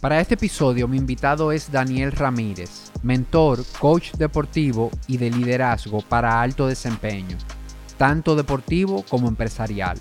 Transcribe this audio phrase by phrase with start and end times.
[0.00, 6.40] Para este episodio mi invitado es Daniel Ramírez, mentor, coach deportivo y de liderazgo para
[6.40, 7.36] alto desempeño,
[7.96, 9.98] tanto deportivo como empresarial.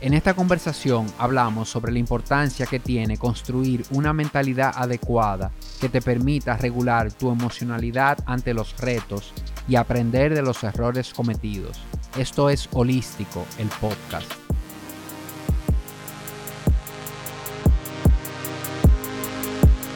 [0.00, 5.50] En esta conversación hablamos sobre la importancia que tiene construir una mentalidad adecuada
[5.80, 9.32] que te permita regular tu emocionalidad ante los retos
[9.66, 11.80] y aprender de los errores cometidos.
[12.16, 14.41] Esto es Holístico, el podcast.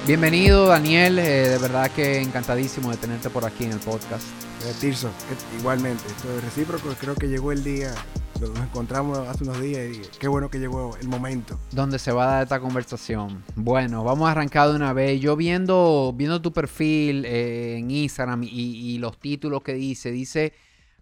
[0.06, 4.24] Bienvenido Daniel, eh, de verdad que encantadísimo de tenerte por aquí en el podcast.
[4.64, 5.10] Eh, Tirso,
[5.58, 7.92] igualmente, esto es recíproco, creo que llegó el día,
[8.40, 11.58] nos encontramos hace unos días y qué bueno que llegó el momento.
[11.72, 13.42] Donde se va a dar esta conversación.
[13.56, 15.20] Bueno, vamos a arrancar de una vez.
[15.20, 20.52] Yo viendo, viendo tu perfil eh, en Instagram y, y los títulos que dice, dice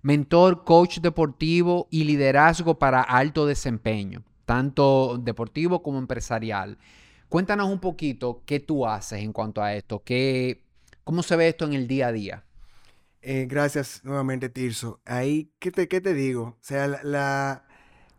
[0.00, 6.78] mentor, coach deportivo y liderazgo para alto desempeño, tanto deportivo como empresarial.
[7.34, 10.62] Cuéntanos un poquito qué tú haces en cuanto a esto, qué,
[11.02, 12.45] cómo se ve esto en el día a día.
[13.22, 15.00] Eh, gracias nuevamente, Tirso.
[15.05, 16.42] Ahí, ¿qué te, qué te digo?
[16.42, 17.64] O sea, la,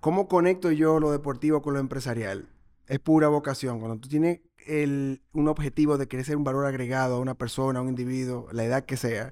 [0.02, 2.50] ¿cómo conecto yo lo deportivo con lo empresarial?
[2.88, 3.80] Es pura vocación.
[3.80, 7.80] Cuando tú tienes el, un objetivo de querer ser un valor agregado a una persona,
[7.80, 9.32] a un individuo, la edad que sea,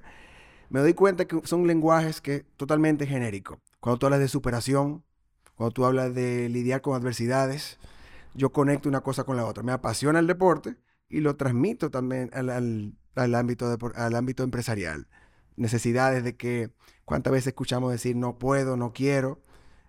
[0.70, 3.58] me doy cuenta que son lenguajes que totalmente genéricos.
[3.80, 5.04] Cuando tú hablas de superación,
[5.56, 7.78] cuando tú hablas de lidiar con adversidades,
[8.34, 9.62] yo conecto una cosa con la otra.
[9.62, 10.76] Me apasiona el deporte
[11.08, 12.50] y lo transmito también al,
[13.14, 15.06] al, ámbito, al ámbito empresarial.
[15.56, 16.70] Necesidades de que,
[17.04, 19.40] cuántas veces escuchamos decir no puedo, no quiero,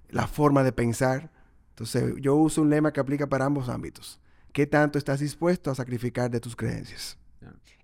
[0.09, 1.31] la forma de pensar.
[1.69, 4.21] Entonces, yo uso un lema que aplica para ambos ámbitos.
[4.53, 7.17] ¿Qué tanto estás dispuesto a sacrificar de tus creencias?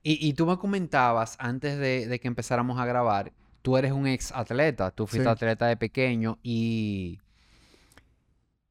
[0.03, 4.07] Y, y tú me comentabas antes de, de, que empezáramos a grabar, tú eres un
[4.07, 5.29] ex atleta, tú fuiste sí.
[5.29, 7.19] atleta de pequeño y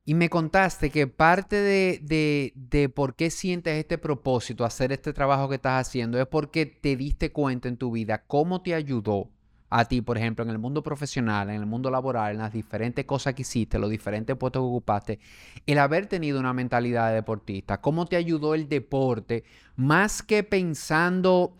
[0.05, 5.13] y me contaste que parte de, de, de, por qué sientes este propósito, hacer este
[5.13, 9.31] trabajo que estás haciendo, es porque te diste cuenta en tu vida cómo te ayudó
[9.69, 13.05] a ti, por ejemplo, en el mundo profesional, en el mundo laboral, en las diferentes
[13.05, 15.19] cosas que hiciste, los diferentes puestos que ocupaste,
[15.65, 19.45] el haber tenido una mentalidad de deportista, cómo te ayudó el deporte,
[19.77, 21.57] más que pensando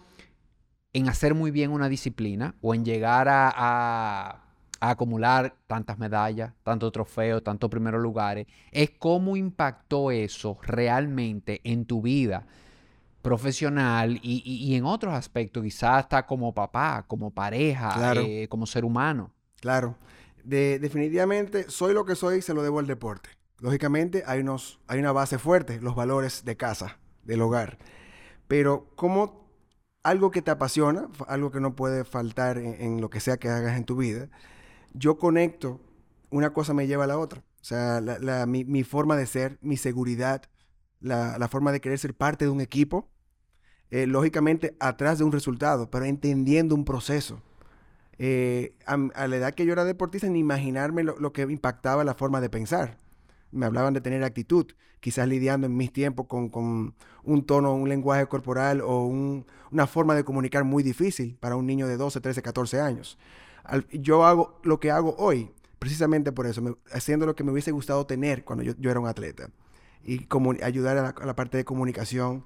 [0.93, 4.50] en hacer muy bien una disciplina o en llegar a, a
[4.81, 11.85] a acumular tantas medallas, tantos trofeos, tantos primeros lugares, es cómo impactó eso realmente en
[11.85, 12.47] tu vida
[13.23, 18.23] profesional y, y, y en otros aspectos, quizás hasta como papá, como pareja, claro.
[18.23, 19.31] eh, como ser humano.
[19.61, 19.97] Claro.
[20.43, 23.29] De, definitivamente, soy lo que soy, se lo debo al deporte.
[23.59, 27.77] Lógicamente, hay, unos, hay una base fuerte, los valores de casa, del hogar.
[28.49, 29.51] Pero como
[30.03, 33.51] algo que te apasiona, algo que no puede faltar en, en lo que sea que
[33.51, 34.31] hagas en tu vida,
[34.93, 35.81] yo conecto,
[36.31, 37.41] una cosa me lleva a la otra.
[37.61, 38.03] O sea,
[38.47, 40.43] mi, forma de ser, mi seguridad,
[41.01, 43.11] la, forma de querer ser parte de un equipo,
[43.91, 47.43] eh, lógicamente atrás de un resultado, pero entendiendo un proceso.
[48.19, 52.41] Eh, a, la edad que yo era deportista, ni imaginarme lo, que impactaba la forma
[52.41, 52.99] de pensar.
[53.51, 54.67] Me hablaban de tener actitud,
[55.01, 60.15] quizás lidiando en mis tiempos con, un tono, un lenguaje corporal o un, una forma
[60.15, 63.19] de comunicar muy difícil para un niño de 12, 13, 14 años
[63.93, 68.07] yo hago lo que hago hoy, precisamente por eso, haciendo lo que me hubiese gustado
[68.07, 69.51] tener cuando yo, yo era un atleta.
[70.03, 70.27] Y
[70.63, 72.45] ayudar a la, parte de comunicación.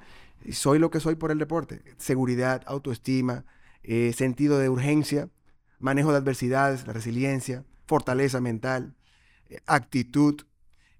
[0.52, 1.82] Soy lo que soy por el deporte.
[1.98, 3.44] Seguridad, autoestima,
[3.82, 5.30] eh, sentido de urgencia,
[5.78, 8.96] manejo de adversidades, la resiliencia, fortaleza mental,
[9.48, 10.42] eh, actitud.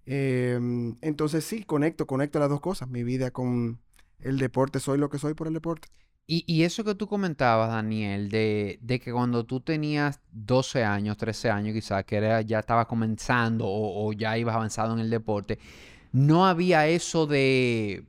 [0.07, 0.59] Eh,
[1.01, 2.89] entonces sí, conecto, conecto las dos cosas.
[2.89, 3.81] Mi vida con
[4.21, 5.89] el deporte, soy lo que soy por el deporte.
[6.27, 11.51] Y, eso que tú comentabas, Daniel, de, de, que cuando tú tenías 12 años, 13
[11.51, 15.59] años quizás, que era, ya estabas comenzando o, o, ya ibas avanzado en el deporte,
[16.13, 18.07] no había eso de,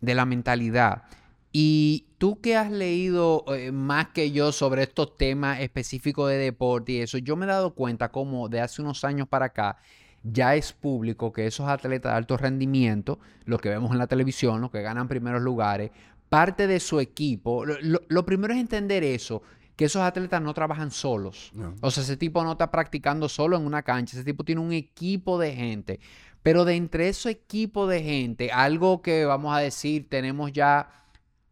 [0.00, 1.04] de la mentalidad.
[1.52, 6.92] Y tú que has leído eh, más que yo sobre estos temas específicos de deporte
[6.92, 9.78] y eso, yo me he dado cuenta como de hace unos años para acá,
[10.22, 14.60] ya es público que esos atletas de alto rendimiento, los que vemos en la televisión,
[14.60, 15.90] los que ganan primeros lugares,
[16.36, 17.64] parte de su equipo.
[17.64, 19.42] Lo, lo, lo, primero es entender eso,
[19.74, 21.50] que esos atletas no trabajan solos.
[21.54, 21.74] No.
[21.80, 24.74] O sea, ese tipo no está practicando solo en una cancha, ese tipo tiene un
[24.74, 25.98] equipo de gente.
[26.42, 30.90] Pero de entre ese equipo de gente, algo que vamos a decir, tenemos ya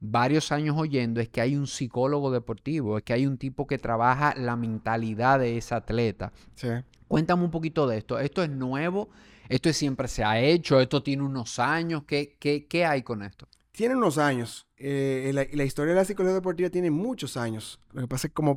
[0.01, 3.79] varios años oyendo, es que hay un psicólogo deportivo, es que hay un tipo que
[3.79, 6.31] trabaja la mentalidad de ese atleta.
[6.57, 6.69] Sí.
[7.09, 8.19] Cuéntame un poquito de esto.
[8.19, 9.09] ¿Esto es nuevo?
[9.49, 10.79] ¿Esto siempre se ha hecho?
[10.79, 12.03] ¿Esto tiene unos años?
[12.07, 13.49] ¿Qué, qué, qué hay con esto?
[13.75, 14.69] Tiene unos años.
[14.77, 17.81] Eh, la, historia de la psicología deportiva tiene muchos años.
[17.93, 18.57] Lo que pasa es que como,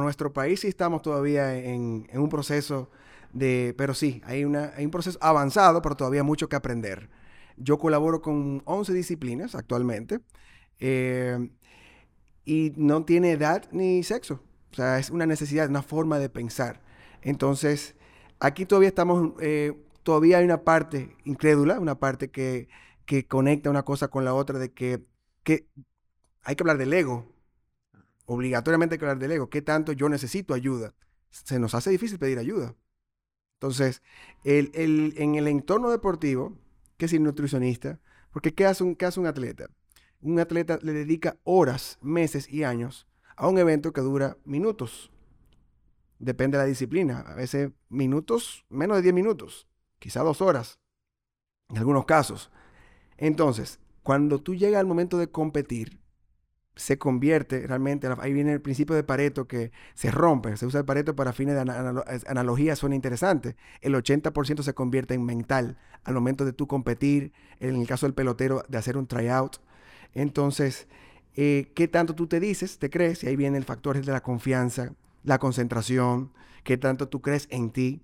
[0.00, 2.90] nuestro país sí estamos todavía en, un proceso
[3.34, 3.74] de...
[3.76, 7.10] Pero sí, hay un proceso avanzado, pero todavía mucho que aprender.
[7.58, 10.20] Yo colaboro con 11 disciplinas actualmente
[10.80, 11.50] eh,
[12.46, 14.42] y no tiene edad ni sexo.
[14.72, 16.80] O sea, es una necesidad, una forma de pensar.
[17.20, 17.96] Entonces,
[18.40, 22.68] aquí todavía estamos, eh, todavía hay una parte incrédula, una parte que,
[23.08, 25.02] que conecta una cosa con la otra, de que,
[25.42, 25.66] que
[26.42, 27.24] hay que hablar del ego.
[28.26, 29.48] Obligatoriamente hay que hablar del ego.
[29.48, 30.94] ¿Qué tanto yo necesito ayuda?
[31.30, 32.76] Se nos hace difícil pedir ayuda.
[33.54, 34.02] Entonces,
[34.44, 36.58] el, el, en el entorno deportivo,
[36.98, 37.98] ¿qué es el nutricionista?
[38.30, 39.70] Porque ¿qué hace, un, ¿qué hace un atleta?
[40.20, 45.10] Un atleta le dedica horas, meses y años a un evento que dura minutos.
[46.18, 47.20] Depende de la disciplina.
[47.20, 49.66] A veces minutos, menos de 10 minutos,
[49.98, 50.78] quizá dos horas,
[51.70, 52.50] en algunos casos.
[53.18, 56.00] Entonces, cuando tú llegas al momento de competir,
[56.76, 60.86] se convierte realmente, ahí viene el principio de Pareto que se rompe, se usa el
[60.86, 61.60] Pareto para fines de
[62.28, 63.56] analogía, suena interesante.
[63.80, 68.14] El 80% se convierte en mental al momento de tú competir, en el caso del
[68.14, 69.56] pelotero, de hacer un tryout.
[70.14, 70.86] Entonces,
[71.34, 73.24] eh, ¿qué tanto tú te dices, te crees?
[73.24, 74.92] Y ahí viene el factor de la confianza,
[75.24, 76.32] la concentración,
[76.62, 78.02] qué tanto tú crees en ti.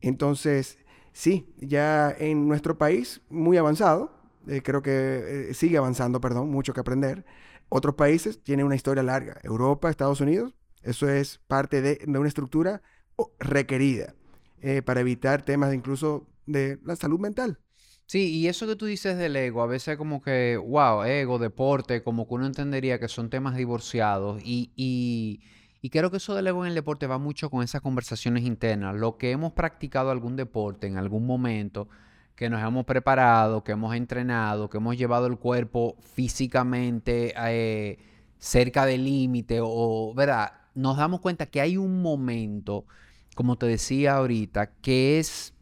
[0.00, 0.78] Entonces,
[1.12, 4.15] sí, ya en nuestro país, muy avanzado,
[4.46, 7.24] eh, creo que eh, sigue avanzando, perdón, mucho que aprender.
[7.68, 9.38] Otros países tienen una historia larga.
[9.42, 12.82] Europa, Estados Unidos, eso es parte de, una estructura
[13.38, 14.14] requerida
[14.60, 17.58] eh, para evitar temas incluso de la salud mental.
[18.06, 22.04] Sí, y eso que tú dices del ego, a veces como que, wow, ego, deporte,
[22.04, 25.40] como que uno entendería que son temas divorciados y, y,
[25.80, 28.94] y creo que eso del ego en el deporte va mucho con esas conversaciones internas.
[28.94, 31.88] Lo que hemos practicado algún deporte en algún momento,
[32.36, 37.98] que nos hemos preparado, que hemos entrenado, que hemos llevado el cuerpo físicamente eh,
[38.38, 40.52] cerca del límite o, ¿verdad?
[40.74, 42.84] Nos damos cuenta que hay un momento,
[43.34, 45.54] como te decía ahorita, que es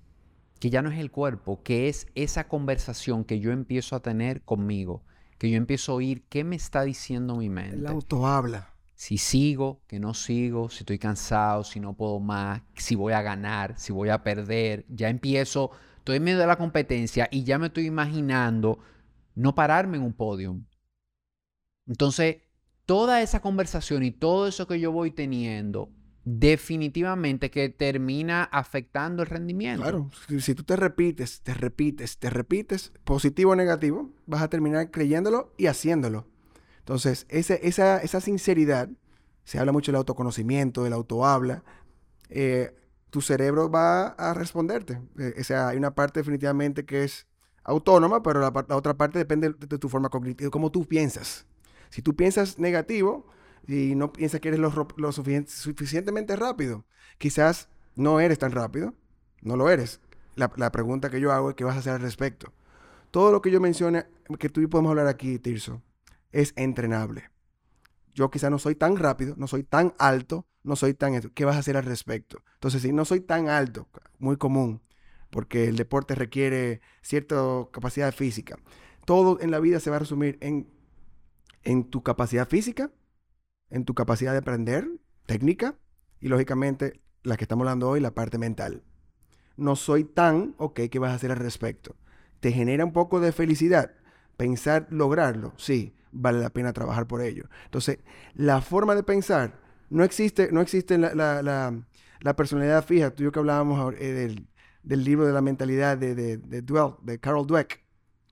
[0.59, 4.43] que ya no es el cuerpo, que es esa conversación que yo empiezo a tener
[4.43, 5.05] conmigo,
[5.39, 7.77] que yo empiezo a oír qué me está diciendo mi mente.
[7.77, 8.71] El auto habla.
[8.97, 13.23] Si sigo, que no sigo, si estoy cansado, si no puedo más, si voy a
[13.23, 15.71] ganar, si voy a perder, ya empiezo
[16.05, 18.79] estoy en medio de la competencia y ya me estoy imaginando
[19.35, 20.61] no pararme en un podio.
[21.87, 22.43] Entonces,
[22.85, 25.91] toda esa conversación y todo eso que yo voy teniendo,
[26.27, 29.81] definitivamente que termina afectando el rendimiento.
[29.81, 30.11] Claro,
[30.41, 35.55] si, tú te repites, te repites, te repites, positivo o negativo, vas a terminar creyéndolo
[35.57, 36.29] y haciéndolo.
[36.81, 38.91] Entonces, esa, esa sinceridad,
[39.45, 41.65] se habla mucho del autoconocimiento, del autohabla,
[42.29, 42.75] eh,
[43.15, 45.01] tu cerebro va a responderte.
[45.21, 47.29] Eh, o sea, hay una parte definitivamente que es
[47.63, 51.47] autónoma, pero la, otra parte depende de, tu forma cognitiva, cómo tú piensas.
[51.91, 53.25] Si tú piensas negativo
[53.69, 54.73] y no piensas que eres lo,
[55.13, 58.95] suficientemente rápido, quizás no eres tan rápido,
[59.43, 60.01] no lo eres.
[60.35, 62.53] La, pregunta que yo hago es qué vas a hacer al respecto.
[63.13, 64.07] Todo lo que yo mencione,
[64.41, 65.83] que tú y podemos hablar aquí, Tirso,
[66.33, 67.31] es entrenable.
[68.13, 71.21] Yo quizás no soy tan rápido, no soy tan alto, no soy tan...
[71.21, 72.43] ¿Qué vas a hacer al respecto?
[72.55, 73.89] Entonces, si no soy tan alto,
[74.19, 74.83] muy común,
[75.31, 77.37] porque el deporte requiere cierta
[77.71, 78.57] capacidad física,
[79.05, 80.69] todo en la vida se va a resumir en,
[81.63, 82.91] en tu capacidad física,
[83.71, 84.89] en tu capacidad de aprender,
[85.27, 85.77] técnica,
[86.21, 88.83] y lógicamente la que estamos hablando hoy, la parte mental.
[89.57, 91.97] No soy tan, ok, ¿qué vas a hacer al respecto?
[92.41, 93.93] ¿Te genera un poco de felicidad?
[94.37, 97.49] Pensar lograrlo, sí, vale la pena trabajar por ello.
[97.67, 97.99] Entonces,
[98.35, 103.11] la forma de pensar no existe, no existe la, la, personalidad fija.
[103.11, 104.37] Tú y yo que hablábamos eh,
[104.83, 107.85] del, libro de la mentalidad de, de, de, de Carol Dweck,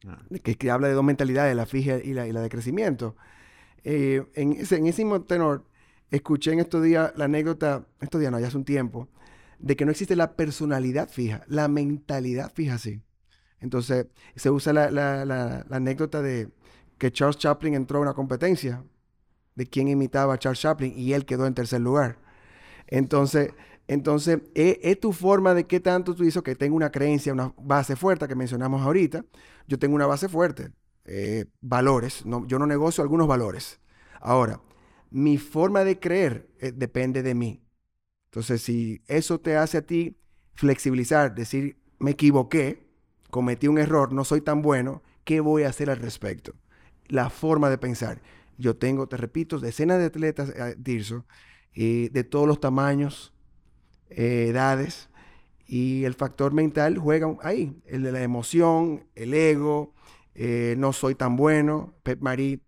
[0.07, 0.19] ah.
[0.43, 3.17] que, habla de dos mentalidades, la fija y la, y la de crecimiento.
[3.85, 5.65] Eh, en, ese, en ese mismo tenor,
[6.11, 9.09] escuché en estos días la anécdota, estos días no, ya hace un tiempo,
[9.59, 13.03] de que no existe la personalidad fija, la mentalidad fija sí.
[13.61, 16.49] Entonces, se usa la, la anécdota de
[16.99, 18.85] que Charles Chaplin entró a una competencia
[19.55, 22.19] de quién imitaba a Charles Chaplin y él quedó en tercer lugar.
[22.87, 23.53] Entonces,
[23.89, 27.97] entonces es, tu forma de qué tanto tú dices que tengo una creencia, una base
[27.97, 29.25] fuerte que mencionamos ahorita.
[29.67, 30.73] Yo tengo una base fuerte,
[31.05, 32.25] eh, valores.
[32.25, 33.81] No, yo no negocio algunos valores.
[34.21, 34.61] Ahora,
[35.11, 37.63] mi forma de creer eh, depende de mí.
[38.31, 40.17] Entonces, si eso te hace a ti
[40.55, 42.87] flexibilizar, decir, me equivoqué,
[43.31, 46.55] cometí un error, no soy tan bueno, ¿qué voy a hacer al respecto?
[47.09, 48.23] La forma de pensar.
[48.59, 51.25] Yo tengo, te repito, decenas de atletas, eh, Tirso,
[51.75, 53.33] de todos los tamaños,
[54.11, 55.09] eh, edades,
[55.67, 59.95] y el factor mental juega ahí, el de la emoción, el ego,
[60.35, 61.95] eh, no soy tan bueno.
[62.03, 62.61] Pep Marie,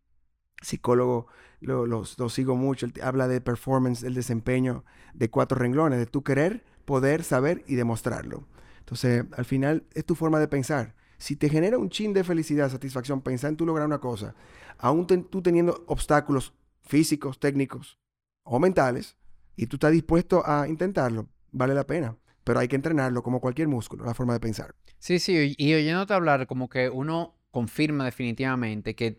[0.63, 1.27] psicólogo,
[1.61, 7.25] lo, sigo mucho, habla de performance, el desempeño de cuatro renglones, de tu querer, poder,
[7.25, 8.47] saber y demostrarlo.
[8.79, 10.95] Entonces, al final es tu forma de pensar.
[11.25, 14.35] Si te genera un chin de felicidad, satisfacción, pensar en tú lograr una cosa,
[14.77, 16.53] aún tú teniendo obstáculos
[16.83, 17.99] físicos, técnicos
[18.43, 19.17] o mentales,
[19.57, 22.19] y tú estás dispuesto a intentarlo, vale la pena.
[22.45, 24.75] Pero hay que entrenarlo como cualquier músculo, la forma de pensar.
[24.99, 29.19] Sí, sí, y oyéndote hablar, como que uno confirma definitivamente que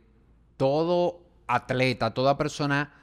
[0.58, 2.94] todo atleta, toda persona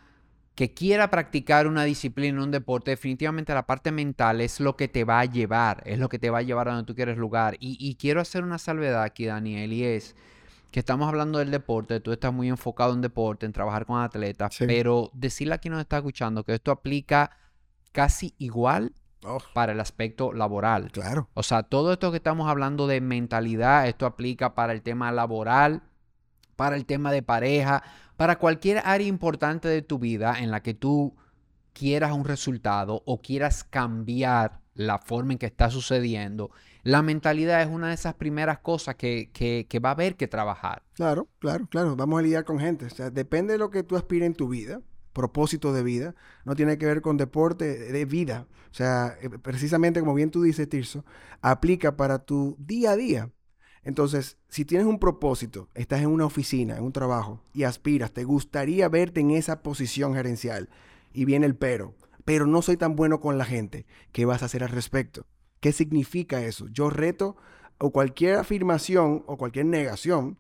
[0.55, 5.05] que quiera practicar una disciplina, un deporte, definitivamente la parte mental es lo que te
[5.05, 7.57] va a llevar, es lo que te va a llevar a donde tú quieres lugar.
[7.59, 10.15] Y, quiero hacer una salvedad aquí, Daniel, y es
[10.71, 14.57] que estamos hablando del deporte, tú estás muy enfocado en deporte, en trabajar con atletas,
[14.59, 17.31] pero decirle a quien nos está escuchando que esto aplica
[17.93, 18.93] casi igual
[19.25, 19.39] oh.
[19.55, 20.91] para el aspecto laboral.
[20.91, 21.29] Claro.
[21.35, 25.83] O sea, todo esto que estamos hablando de mentalidad, esto aplica para el tema laboral,
[26.63, 27.83] para el tema de pareja,
[28.17, 31.17] para cualquier área importante de tu vida en la que tú
[31.73, 36.53] quieras un resultado o quieras cambiar la forma en que está sucediendo,
[36.85, 40.85] la mentalidad es una de esas primeras cosas que, que, va a haber que trabajar.
[40.95, 41.97] Claro, claro, claro.
[41.97, 42.87] Vamos a lidiar con gente.
[42.87, 44.81] O sea, depende de lo que tú aspires en tu vida,
[45.13, 46.15] propósito de vida,
[46.45, 48.47] no tiene que ver con deporte de vida.
[48.71, 51.05] O sea, eh, precisamente como bien tú dices, Tirso,
[51.41, 53.31] aplica para tu día a día.
[53.85, 58.25] Entonces, si tienes un propósito, estás en una oficina, en un trabajo y aspiras, te
[58.25, 60.69] gustaría verte en esa posición gerencial
[61.13, 64.47] y viene el pero, pero no soy tan bueno con la gente, ¿qué vas a
[64.47, 65.27] hacer al respecto?
[65.61, 66.69] ¿Qué significa eso?
[66.69, 67.37] Yo reto
[67.79, 70.39] o cualquier afirmación o cualquier negación,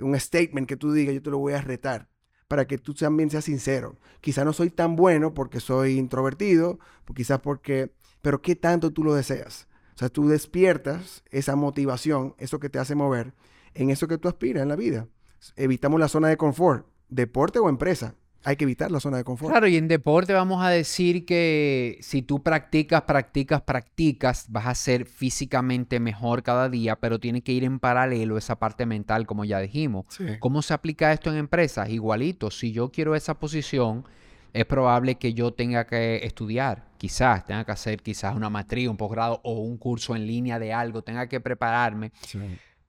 [0.00, 2.08] un statement que tú digas, yo te lo voy a retar
[2.46, 3.98] para que tú también seas sincero.
[4.20, 6.78] Quizá no soy tan bueno porque soy introvertido,
[7.14, 7.92] quizás porque,
[8.22, 9.67] pero ¿qué tanto tú lo deseas?
[9.98, 13.32] O sea, tú despiertas esa motivación, eso que te hace mover,
[13.74, 15.08] en eso que tú aspiras en la vida.
[15.56, 18.14] Evitamos la zona de confort, deporte o empresa.
[18.44, 19.50] Hay que evitar la zona de confort.
[19.50, 24.76] Claro, y en deporte vamos a decir que si tú practicas, practicas, practicas, vas a
[24.76, 29.44] ser físicamente mejor cada día, pero tiene que ir en paralelo esa parte mental, como
[29.44, 30.06] ya dijimos.
[30.38, 31.88] ¿Cómo se aplica esto en empresas?
[31.88, 34.04] Igualito, si yo quiero esa posición,
[34.52, 38.96] es probable que yo tenga que estudiar, quizás tenga que hacer quizás una maestría, un
[38.96, 42.12] posgrado o un curso en línea de algo, tenga que prepararme.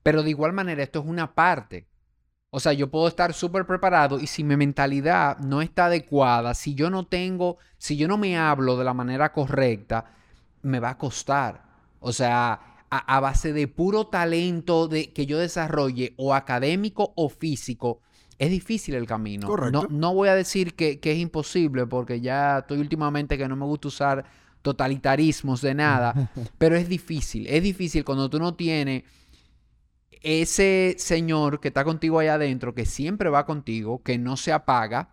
[0.02, 1.86] Pero de igual manera, esto es una parte.
[2.50, 6.74] O sea, yo puedo estar súper preparado y si mi mentalidad no está adecuada, si
[6.74, 10.12] yo no tengo, si yo no me hablo de la manera correcta,
[10.62, 11.62] me va a costar.
[12.00, 18.00] O sea, a, base de puro talento de, que yo desarrolle, o académico o físico,
[18.40, 19.46] es difícil el camino.
[19.46, 19.86] Correcto.
[19.90, 23.88] No, voy a decir que, es imposible, porque ya estoy últimamente que no me gusta
[23.88, 24.24] usar
[24.62, 27.46] totalitarismos de nada, pero es difícil.
[27.46, 29.04] Es difícil cuando tú no tienes
[30.22, 35.10] ese señor que está contigo allá adentro, que siempre va contigo, que no se apaga,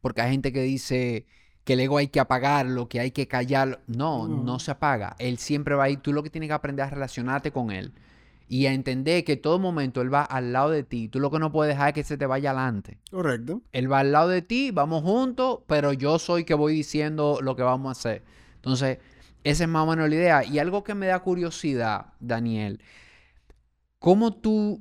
[0.00, 1.26] porque hay gente que dice
[1.64, 3.80] que el ego hay que apagarlo, que hay que callarlo.
[3.88, 5.16] No, no se apaga.
[5.18, 5.96] Él siempre va ahí.
[5.96, 7.92] Tú lo que tienes que aprender es relacionarte con él
[8.48, 11.08] y a entender que todo momento Él va al lado de ti.
[11.08, 12.98] Tú lo que no puedes dejar es que se te vaya adelante.
[13.10, 13.62] Correcto.
[13.72, 17.56] Él va al lado de ti, vamos juntos, pero yo soy que voy diciendo lo
[17.56, 18.22] que vamos a hacer.
[18.56, 18.98] Entonces,
[19.44, 20.44] esa es más o menos la idea.
[20.44, 22.80] Y algo que me da curiosidad, Daniel,
[23.98, 24.80] ¿cómo tú...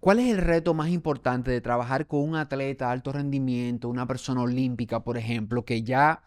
[0.00, 4.06] ¿Cuál es el reto más importante de trabajar con un atleta de alto rendimiento, una
[4.06, 6.22] persona olímpica, por ejemplo, que ya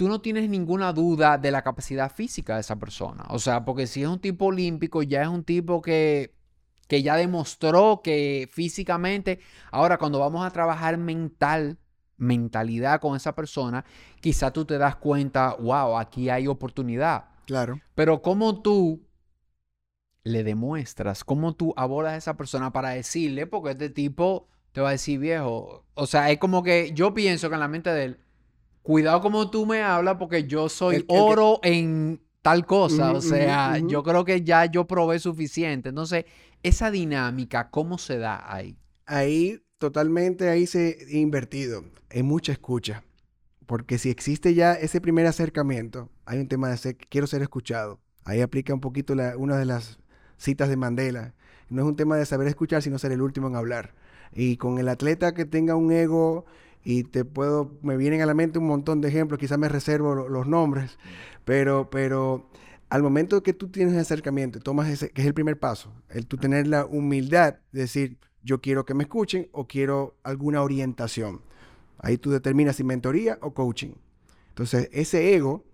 [0.00, 3.26] tú no tienes ninguna duda de la capacidad física de esa persona.
[3.28, 6.32] O sea, porque si es un tipo olímpico, ya es un tipo que,
[6.88, 9.40] que ya demostró que físicamente,
[9.70, 11.76] ahora cuando vamos a trabajar mental,
[12.16, 13.84] mentalidad con esa persona,
[14.22, 17.26] quizá tú te das cuenta, wow, aquí hay oportunidad.
[17.44, 17.78] Claro.
[17.94, 19.06] Pero ¿cómo tú
[20.24, 24.88] le demuestras, cómo tú abordas a esa persona para decirle, porque este tipo te va
[24.88, 28.04] a decir viejo, o sea, es como que yo pienso que en la mente de
[28.04, 28.20] él,
[28.82, 33.12] cuidado como tú me hablas porque yo soy oro en tal cosa.
[33.12, 35.90] o sea, yo creo que ya yo probé suficiente.
[35.90, 36.24] Entonces,
[36.62, 38.76] esa dinámica, ¿cómo se da ahí?
[39.06, 41.84] Ahí, totalmente, ahí se ha invertido.
[42.10, 43.02] Hay mucha escucha.
[43.66, 48.00] Porque si existe ya ese primer acercamiento, hay un tema de ser, quiero ser escuchado.
[48.24, 49.98] Ahí aplica un poquito una de las
[50.36, 51.34] citas de Mandela.
[51.68, 53.94] No es un tema de saber escuchar, sino ser el último en hablar.
[54.32, 56.46] Y con el atleta que tenga un ego
[56.84, 60.14] y te puedo, me vienen a la mente un montón de ejemplos, quizás me reservo
[60.28, 60.98] los nombres,
[61.44, 62.48] pero, pero
[62.88, 66.36] al momento que tú tienes acercamiento, tomas ese, que es el primer paso, el tú
[66.36, 71.42] tener la humildad de decir, yo quiero que me escuchen o quiero alguna orientación.
[71.98, 73.92] Ahí tú determinas si mentoría o coaching.
[74.48, 75.64] Entonces, ese ego,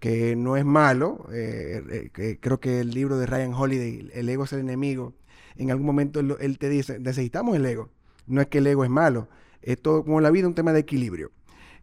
[0.00, 4.44] que no es malo, eh, eh, creo que el libro de Ryan Holiday, El ego
[4.44, 5.14] es el enemigo,
[5.56, 7.90] en algún momento él te dice, necesitamos el ego.
[8.26, 9.28] No es que el ego es malo,
[9.62, 11.30] es todo como la vida, un tema de equilibrio.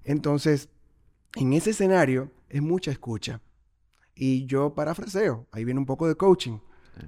[0.03, 0.69] Entonces,
[1.35, 3.41] en ese escenario es mucha escucha.
[4.15, 6.59] Y yo parafraseo, ahí viene un poco de coaching.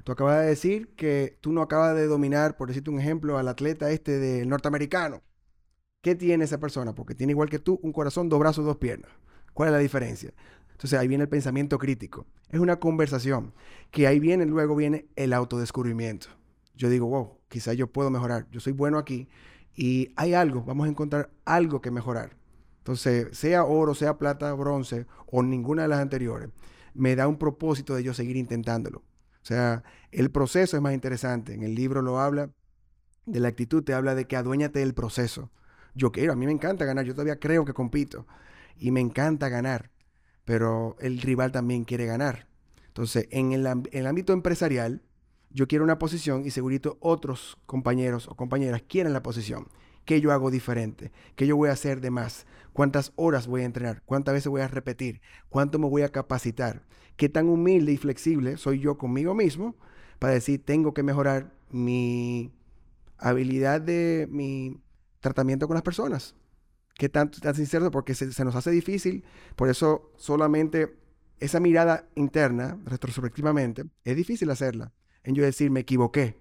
[0.06, 3.50] Tú acabas de decir que tú no acabas de dominar, por decirte un ejemplo, al
[3.50, 5.22] atleta este del norteamericano.
[6.02, 6.96] ¿Qué tiene esa persona?
[6.96, 9.12] Porque tiene igual que tú un corazón, dos brazos, dos piernas.
[9.54, 10.34] ¿Cuál es la diferencia?
[10.72, 12.26] Entonces ahí viene el pensamiento crítico.
[12.50, 13.54] Es una conversación
[13.92, 16.28] que ahí viene, luego viene el autodescubrimiento.
[16.76, 18.48] Yo digo, wow, quizás yo puedo mejorar.
[18.50, 19.28] Yo soy bueno aquí
[19.76, 22.36] y hay algo, vamos a encontrar algo que mejorar.
[22.80, 26.50] Entonces, sea oro, sea plata, bronce o ninguna de las anteriores,
[26.94, 29.00] me da un propósito de yo seguir intentándolo.
[29.00, 31.54] O sea, el proceso es más interesante.
[31.54, 32.50] En el libro lo habla
[33.26, 35.52] de la actitud, te habla de que aduéñate del proceso.
[35.94, 38.26] Yo quiero, a mí me encanta ganar, yo todavía creo que compito
[38.78, 39.92] y me encanta ganar,
[40.46, 42.48] pero el rival también quiere ganar.
[42.88, 45.02] Entonces, en el, en el ámbito empresarial,
[45.54, 49.68] yo quiero una posición y segurito otros compañeros o compañeras quieren la posición.
[50.06, 51.12] ¿Qué yo hago diferente?
[51.36, 52.46] ¿Qué yo voy a hacer de más?
[52.74, 54.02] ¿Cuántas horas voy a entrenar?
[54.06, 55.22] ¿Cuántas veces voy a repetir?
[55.50, 56.84] ¿Cuánto me voy a capacitar?
[57.18, 59.76] ¿Qué tan humilde y flexible soy yo conmigo mismo
[60.20, 62.52] para decir, tengo que mejorar mi
[63.18, 64.82] habilidad de mi
[65.20, 66.36] tratamiento con las personas?
[66.96, 67.92] ¿Qué tan, sincero?
[67.92, 69.24] Porque se nos hace difícil.
[69.56, 70.98] Por eso solamente
[71.40, 74.92] esa mirada interna, retrospectivamente, es difícil hacerla.
[75.24, 76.38] En yo decir, me equivoqué.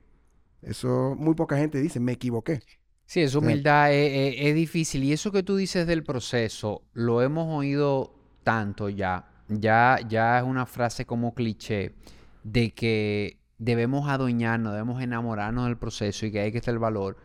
[0.63, 2.61] Eso muy poca gente dice, me equivoqué.
[3.07, 5.03] Sí, esa humildad es, es, difícil.
[5.05, 9.27] Y eso que tú dices del proceso, lo hemos oído tanto ya.
[9.49, 11.97] Ya, ya es una frase como cliché
[12.45, 17.17] de que debemos adueñarnos, debemos enamorarnos del proceso y que hay que estar el valor.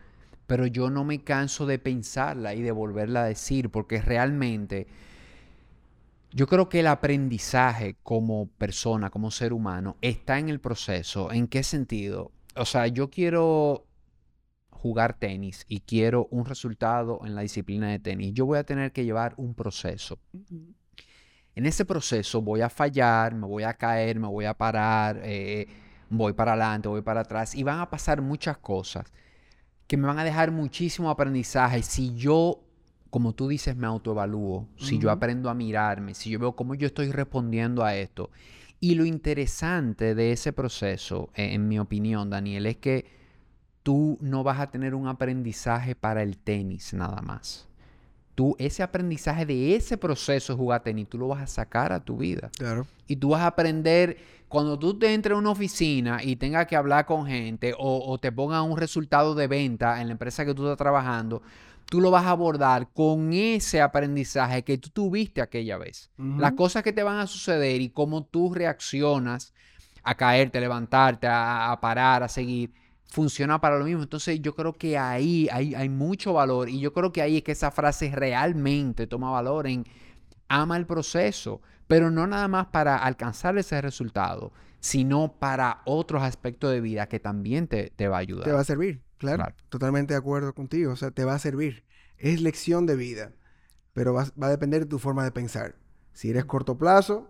[0.46, 4.86] Pero yo no me canso de pensarla y de volverla a decir, porque realmente
[6.32, 11.32] yo creo que el aprendizaje como persona, como ser humano, está en el proceso.
[11.32, 12.32] ¿En qué sentido?
[12.54, 13.86] O sea, yo quiero
[14.70, 18.92] jugar tenis y quiero un resultado en la disciplina de tenis, yo voy a tener
[18.92, 20.18] que llevar un proceso.
[21.54, 25.66] En ese proceso voy a fallar, me voy a caer, me voy a parar, eh,
[26.10, 29.12] voy para adelante, voy para atrás y van a pasar muchas cosas
[29.86, 32.60] que me van a dejar muchísimo aprendizaje si yo,
[33.16, 36.86] como tú dices, me autoevalúo, si yo aprendo a mirarme, si yo veo cómo yo
[36.86, 38.28] estoy respondiendo a esto.
[38.78, 43.06] Y lo interesante de ese proceso, en mi opinión, Daniel, es que
[43.82, 47.66] tú no vas a tener un aprendizaje para el tenis nada más.
[48.34, 52.04] Tú, ese aprendizaje de ese proceso de jugar tenis, tú lo vas a sacar a
[52.04, 52.50] tu vida.
[52.58, 52.86] Claro.
[53.06, 56.76] Y tú vas a aprender, cuando tú te entres a una oficina y tengas que
[56.76, 60.52] hablar con gente o, o te pongan un resultado de venta en la empresa que
[60.52, 61.40] tú estás trabajando,
[61.86, 66.10] tú lo vas a abordar con ese aprendizaje que tú tuviste aquella vez.
[66.18, 66.40] Uh -huh.
[66.40, 69.52] Las cosas que te van a suceder y cómo tú reaccionas
[70.02, 72.72] a caerte, a levantarte, a, a parar, a seguir
[73.08, 74.02] funciona para lo mismo.
[74.02, 77.42] Entonces yo creo que ahí hay, hay, mucho valor y yo creo que ahí es
[77.42, 79.84] que esa frase realmente toma valor en
[80.48, 86.70] ama el proceso, pero no nada más para alcanzar ese resultado, sino para otros aspectos
[86.70, 88.44] de vida que también te, te va a ayudar.
[88.44, 90.92] Te va a servir, claro, claro, Totalmente de acuerdo contigo.
[90.92, 91.84] O sea, te va a servir.
[92.18, 93.32] Es lección de vida,
[93.92, 95.76] pero va, va a depender de tu forma de pensar.
[96.12, 97.28] Si eres corto plazo,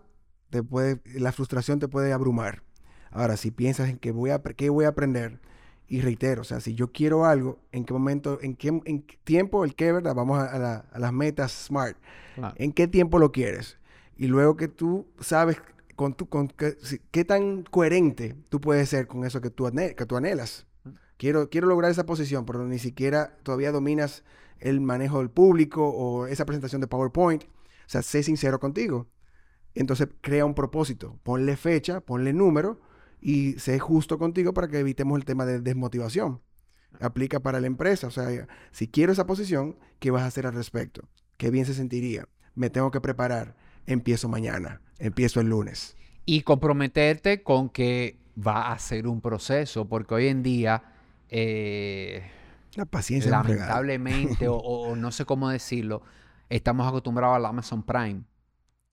[0.51, 2.63] te puede, la frustración te puede abrumar.
[3.11, 5.41] Ahora, si piensas en que voy a, qué voy a aprender,
[5.89, 9.19] y reitero, o sea, si yo quiero algo, ¿en qué momento, en qué, en qué
[9.25, 10.15] tiempo, el qué, verdad?
[10.15, 11.97] Vamos a, a, la, a las metas SMART.
[12.35, 12.55] Claro.
[12.59, 13.79] ¿En qué tiempo lo quieres?
[14.17, 15.59] Y luego que tú sabes
[15.95, 16.77] con tu, con que,
[17.11, 20.66] qué tan coherente tú puedes ser con eso que tú, anhe, que tú anhelas.
[21.17, 24.23] Quiero, quiero lograr esa posición, pero ni siquiera todavía dominas
[24.59, 27.45] el manejo del público o esa presentación de PowerPoint.
[27.45, 29.09] O sea, sé sincero contigo.
[29.75, 31.19] Entonces, crea un propósito.
[31.23, 32.81] Ponle fecha, ponle número
[33.21, 36.43] y sé justo contigo para que evitemos el tema de desmotivación.
[37.01, 38.07] Aplica para la empresa.
[38.07, 41.09] O sea, si quiero esa posición, ¿qué vas a hacer al respecto?
[41.37, 42.29] ¿Qué bien se sentiría?
[42.55, 43.57] Me tengo que preparar.
[43.87, 44.81] Empiezo mañana.
[44.99, 45.97] Empiezo el lunes.
[46.25, 50.93] Y comprometerte con que va a ser un proceso, porque hoy en día...
[51.31, 52.23] Eh,
[52.75, 53.31] la paciencia.
[53.31, 56.03] Lamentablemente, o, o no sé cómo decirlo,
[56.49, 58.23] estamos acostumbrados al Amazon Prime.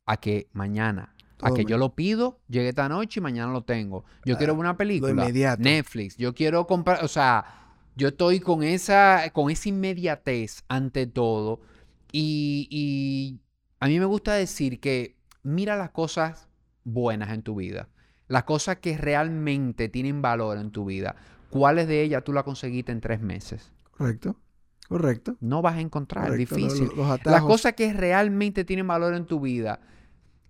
[0.05, 4.05] A que mañana, a que yo lo pido, llegue esta noche y mañana lo tengo.
[4.25, 5.29] Yo ah, quiero ver una película.
[5.57, 6.17] Netflix.
[6.17, 7.45] Yo quiero comprar, o sea,
[7.95, 11.61] yo estoy con esa, con esa inmediatez ante todo.
[12.11, 13.39] Y, y,
[13.79, 16.47] a mí me gusta decir que mira las cosas
[16.83, 17.89] buenas en tu vida.
[18.27, 21.15] Las cosas que realmente tienen valor en tu vida.
[21.53, 23.71] ¿Cuáles de ellas tú las conseguiste en tres meses?
[23.91, 24.35] Correcto.
[24.89, 25.37] Correcto.
[25.39, 26.55] No vas a encontrar, Correcto.
[26.55, 26.87] es difícil.
[26.97, 29.79] Los, los las cosas que realmente tienen valor en tu vida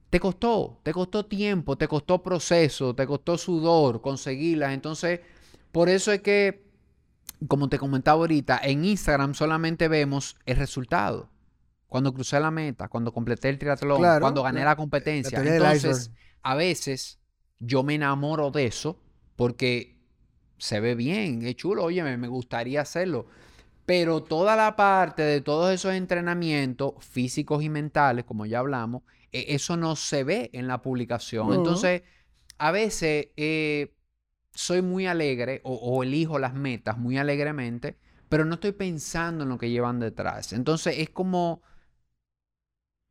[0.09, 4.71] te costó, te costó tiempo, te costó proceso, te costó sudor conseguirlas.
[4.73, 5.19] Entonces,
[5.73, 6.71] por eso es que,
[7.49, 11.29] como te comentaba ahorita, en Instagram solamente vemos el resultado.
[11.87, 15.43] Cuando crucé la meta, cuando completé el triatlón, claro, cuando gané la, la competencia.
[15.43, 16.11] La Entonces,
[16.43, 17.19] a veces
[17.59, 19.01] yo me enamoro de eso
[19.35, 19.99] porque
[20.63, 23.27] se ve bien, es chulo, oye, me gustaría hacerlo.
[23.85, 29.55] Pero toda la parte de todos esos entrenamientos físicos y mentales, como ya hablamos, e,
[29.55, 31.53] eso no se ve en la publicación.
[31.53, 32.03] Entonces,
[32.59, 33.93] a veces eh,
[34.53, 37.97] soy muy alegre o, elijo las metas muy alegremente,
[38.29, 40.53] pero no estoy pensando en lo que llevan detrás.
[40.53, 41.61] Entonces, es como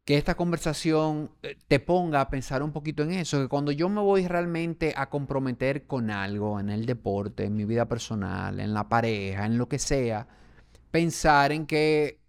[0.04, 3.88] que esta conversación eh, te ponga a pensar un poquito en eso, que cuando yo
[3.88, 8.74] me voy realmente a comprometer con algo, en el deporte, en mi vida personal, en
[8.74, 10.26] la pareja, en lo que sea,
[10.90, 12.20] pensar en que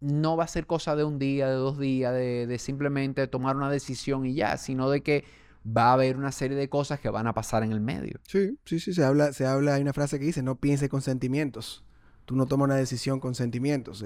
[0.00, 3.70] no va a ser cosa de un día, de dos días, de, simplemente tomar una
[3.70, 5.24] decisión y ya, sino de que
[5.66, 8.20] va a haber una serie de cosas que van a pasar en el medio.
[8.28, 11.00] Sí, sí, sí, se habla, se habla, hay una frase que dice, no piense con
[11.00, 11.85] sentimientos
[12.26, 14.04] tú no tomas una decisión con sentimientos.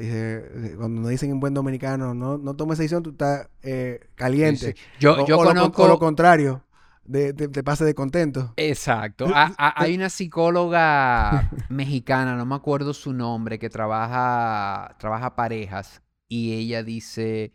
[0.76, 4.76] Cuando nos dicen en buen dominicano, no, no tomes esa decisión, tú estás eh, caliente.
[5.00, 5.88] Yo, yo conozco...
[5.88, 6.62] Lo, contrario,
[7.04, 8.52] de, te pase de contento.
[8.56, 9.26] Exacto.
[9.56, 16.82] hay una psicóloga mexicana, no me acuerdo su nombre, que trabaja, trabaja parejas y ella
[16.82, 17.52] dice,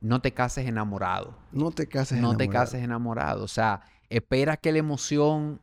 [0.00, 1.38] no te cases enamorado.
[1.52, 2.32] No te cases enamorado.
[2.32, 3.44] No te cases enamorado.
[3.44, 5.60] O sea, espera que la emoción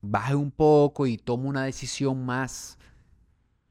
[0.00, 2.78] baje un poco y tome una decisión más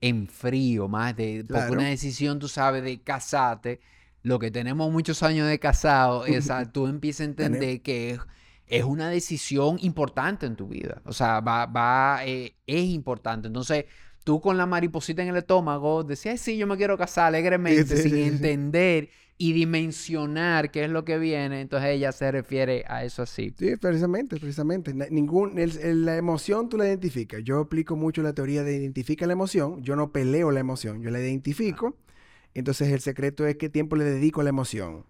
[0.04, 1.46] en frío, más de...
[1.48, 3.80] Porque una decisión, tú sabes, de casarte,
[4.22, 8.20] lo que tenemos muchos años de casado, es tú empiezas a entender que
[8.68, 11.02] es, una decisión importante en tu vida.
[11.06, 13.48] O sea, va, va, eh, es importante.
[13.48, 13.86] Entonces,
[14.26, 18.18] tú con la mariposita en el estómago decías, sí, yo me quiero casar alegremente, sin
[18.18, 23.54] entender y dimensionar qué es lo que viene, entonces ella se refiere a eso así.
[23.58, 24.94] Sí, precisamente, precisamente.
[25.10, 27.42] Ningún, la emoción tú la identificas.
[27.44, 29.82] Yo aplico mucho la teoría de identifica la emoción.
[29.84, 31.98] Yo no peleo la emoción, yo la identifico.
[32.54, 35.06] Entonces el secreto es qué tiempo le dedico a la emoción.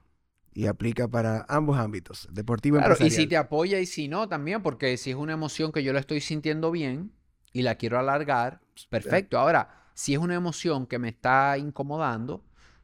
[0.55, 4.29] Y aplica para ambos ámbitos, deportivo y claro, Y si te apoya y si no,
[4.29, 7.11] también, porque si es una emoción que yo la estoy sintiendo bien
[7.51, 9.39] y la quiero alargar, perfecto.
[9.39, 12.43] Ahora, si es una emoción que me está incomodando,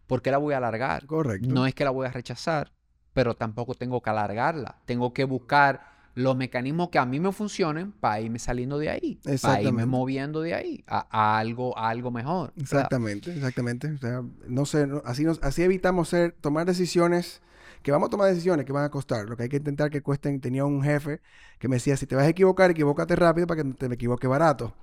[0.09, 1.05] ¿por qué la voy a alargar?
[1.05, 1.47] Correcto.
[1.49, 2.73] No es que la voy a rechazar,
[3.13, 4.81] pero tampoco tengo que alargarla.
[4.85, 9.19] Tengo que buscar los mecanismos que a mí me funcionen para irme saliendo de ahí,
[9.41, 12.51] para irme moviendo de ahí a, algo, algo mejor.
[12.57, 13.93] Exactamente, exactamente.
[13.93, 17.41] O sea, no sé, así, así evitamos ser, tomar decisiones
[17.83, 19.29] que vamos a tomar decisiones que van a costar.
[19.29, 20.41] Lo que hay que intentar que cuesten.
[20.41, 21.21] Tenía un jefe
[21.59, 24.27] que me decía, si te vas a equivocar, equivócate rápido para que te me equivoque
[24.27, 24.73] barato.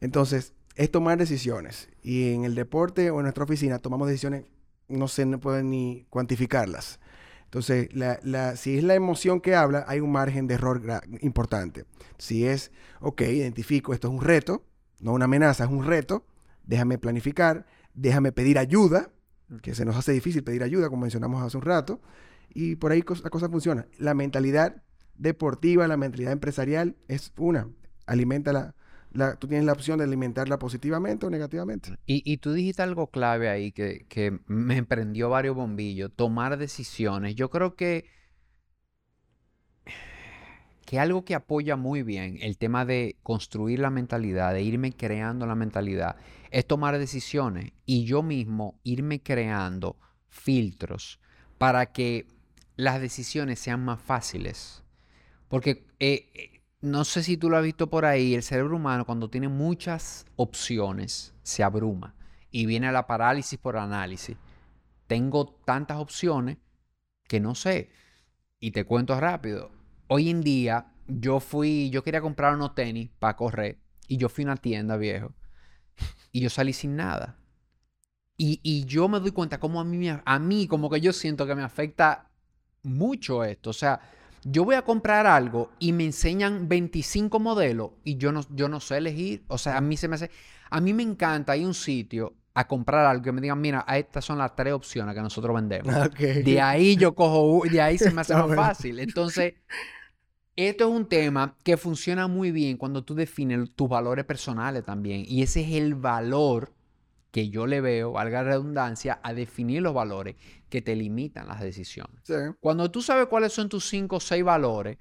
[0.00, 1.90] Entonces, es tomar decisiones.
[2.02, 4.46] Y en el deporte o en nuestra oficina tomamos decisiones
[4.90, 7.00] no se no pueden ni cuantificarlas.
[7.44, 10.82] Entonces, la, si es la emoción que habla, hay un margen de error
[11.20, 11.84] importante.
[12.16, 14.64] Si es, ok, identifico, esto es un reto,
[15.00, 16.24] no una amenaza, es un reto,
[16.64, 19.10] déjame planificar, déjame pedir ayuda,
[19.62, 22.00] que se nos hace difícil pedir ayuda, como mencionamos hace un rato,
[22.54, 23.86] y por ahí la cosa funciona.
[23.98, 24.82] La mentalidad
[25.16, 27.68] deportiva, la mentalidad empresarial es una,
[28.06, 28.76] alimenta
[29.38, 31.96] tú tienes la opción de alimentarla positivamente o negativamente.
[32.06, 37.34] Y, tú dijiste algo clave ahí que, que me prendió varios bombillos, tomar decisiones.
[37.34, 38.06] Yo creo que,
[40.84, 45.46] que algo que apoya muy bien el tema de construir la mentalidad, de irme creando
[45.46, 46.16] la mentalidad,
[46.50, 49.96] es tomar decisiones y yo mismo irme creando
[50.28, 51.20] filtros
[51.58, 52.26] para que
[52.76, 54.82] las decisiones sean más fáciles.
[55.48, 56.49] Porque eh, eh,
[56.80, 60.24] no sé si tú lo has visto por ahí, el cerebro humano cuando tiene muchas
[60.36, 62.14] opciones se abruma
[62.50, 64.36] y viene la parálisis por análisis.
[65.06, 66.58] Tengo tantas opciones
[67.28, 67.90] que no sé.
[68.58, 69.70] Y te cuento rápido.
[70.08, 74.44] Hoy en día yo fui, yo quería comprar unos tenis para correr y yo fui
[74.44, 75.34] a una tienda viejo
[76.32, 77.38] y yo salí sin nada.
[78.36, 81.46] Y, y yo me doy cuenta como a mí, a mí como que yo siento
[81.46, 82.30] que me afecta
[82.82, 83.70] mucho esto.
[83.70, 84.00] O sea,
[84.44, 88.80] yo voy a comprar algo y me enseñan 25 modelos y yo no, yo no
[88.80, 89.44] sé elegir.
[89.48, 90.30] O sea, a mí se me hace...
[90.70, 93.84] A mí me encanta ir a un sitio a comprar algo que me digan, mira,
[93.88, 95.94] estas son las tres opciones que nosotros vendemos.
[96.18, 98.98] De ahí yo cojo, de ahí se me hace más fácil.
[98.98, 99.54] Entonces,
[100.56, 105.24] esto es un tema que funciona muy bien cuando tú defines tus valores personales también.
[105.26, 106.72] Y ese es el valor
[107.30, 110.36] que yo le veo, valga la redundancia, a definir los valores
[110.68, 112.22] que te limitan las decisiones.
[112.60, 114.98] Cuando tú sabes cuáles son tus cinco o seis valores,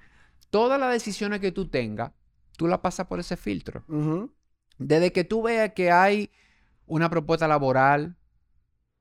[0.50, 2.12] todas las decisiones que tú tengas,
[2.58, 3.84] tú las pasas por ese filtro.
[4.78, 6.32] Desde que tú veas que hay
[6.86, 8.16] una propuesta laboral,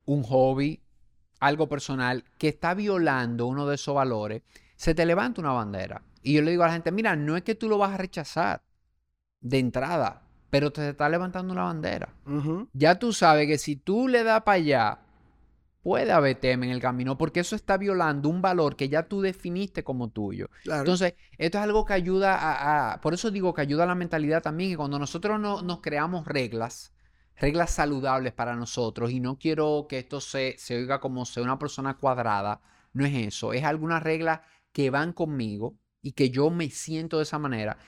[0.05, 0.83] un hobby,
[1.41, 4.43] algo personal que está violando uno de esos valores,
[4.77, 6.03] se te levanta una bandera.
[6.23, 7.99] Y yo le digo a la gente, mira, no es que tú lo vas a
[7.99, 8.63] rechazar
[9.41, 12.15] de entrada, pero te está levantando una bandera.
[12.73, 14.99] Ya tú sabes que si tú le das para allá
[15.83, 19.21] puede haber tema en el camino porque eso está violando un valor que ya tú
[19.21, 20.51] definiste como tuyo.
[20.65, 24.43] Entonces, esto es algo que ayuda a, por eso digo que ayuda a la mentalidad
[24.43, 26.93] también, que cuando nosotros no, nos creamos reglas,
[27.37, 31.59] reglas saludables para nosotros, y no quiero que esto se, se oiga como ser una
[31.59, 32.61] persona cuadrada,
[32.93, 34.41] no es eso, es algunas reglas
[34.73, 37.79] que van conmigo y que yo me siento de esa manera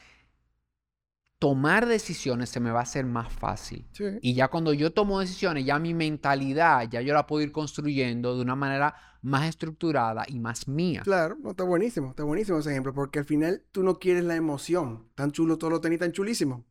[1.40, 3.88] tomar decisiones se me va a hacer más fácil.
[4.20, 8.36] Y ya cuando yo tomo decisiones, ya mi mentalidad, ya yo la puedo ir construyendo
[8.36, 11.00] de una manera más estructurada y más mía.
[11.02, 14.36] Claro, no, está buenísimo, está buenísimo ese ejemplo, porque al final tú no quieres la
[14.36, 15.08] emoción.
[15.14, 16.66] Tan chulo todo lo tenés tan chulísimo.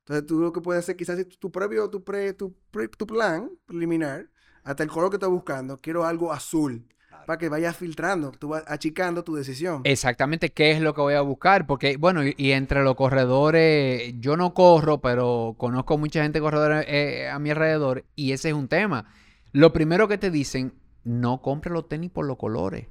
[0.00, 2.56] Entonces tú lo que puedes hacer quizás es tu previo, tu, pre, tu,
[2.98, 4.28] tu plan preliminar,
[4.64, 6.88] hasta el color que estás buscando, quiero algo azul
[7.26, 9.82] para que vayas filtrando, tú vas achicando tu decisión.
[9.84, 14.36] Exactamente qué es lo que voy a buscar, porque bueno, y, entre los corredores, yo
[14.36, 18.68] no corro, pero conozco mucha gente corredora eh, a mi alrededor y ese es un
[18.68, 19.06] tema.
[19.52, 22.86] Lo primero que te dicen, no compre los tenis por los colores.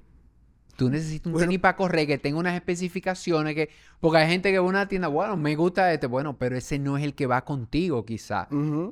[0.76, 3.70] Tú necesitas un tenis para correr que tenga unas especificaciones que...
[4.00, 6.80] Porque hay gente que va a una tienda, bueno, me gusta este, bueno, pero ese
[6.80, 8.48] no es el que va contigo quizá.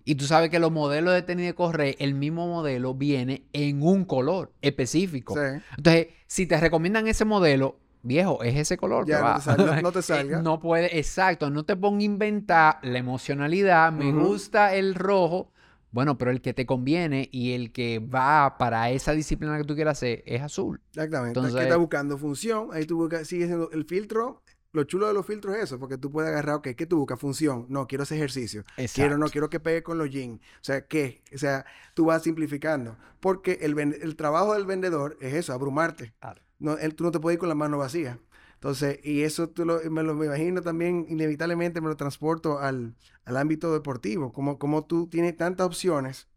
[0.06, 3.82] Y tú sabes que los modelos de tenis de correr, el mismo modelo viene en
[3.82, 5.36] un color específico.
[5.78, 9.34] Entonces, si te recomiendan ese modelo, viejo, es ese color ya, va.
[9.34, 10.42] No, te salga, no te salga.
[10.42, 15.52] no puede, exacto, no te ponga a inventar la emocionalidad, me gusta el rojo
[15.92, 19.76] bueno, pero el que te conviene y el que va para esa disciplina que tú
[19.76, 20.82] quieras hacer es azul.
[20.90, 21.40] Exactamente.
[21.40, 22.18] Entonces, ¿qué estás buscando?
[22.18, 22.70] Función.
[22.72, 24.44] Ahí tú buscas, sigues siendo el filtro.
[24.72, 27.20] Lo chulo de los filtros es eso, porque tú puedes agarrar, ok, ¿qué tú buscas?
[27.20, 27.66] Función.
[27.70, 28.64] No, quiero ese ejercicio.
[28.94, 30.40] Quiero, no quiero que pegue con los jeans.
[30.40, 31.24] O sea, ¿qué?
[31.34, 32.96] O sea, tú vas simplificando.
[33.20, 36.14] Porque el, el trabajo del vendedor es eso, abrumarte.
[36.60, 38.20] No, él, tú no te puedes ir con la mano vacía.
[38.60, 42.94] Entonces, y eso tú lo, me lo imagino también, inevitablemente me lo transporto al,
[43.24, 46.28] ámbito deportivo, como, como tú tienes tantas opciones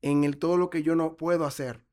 [0.00, 1.84] en el todo lo que yo no puedo hacer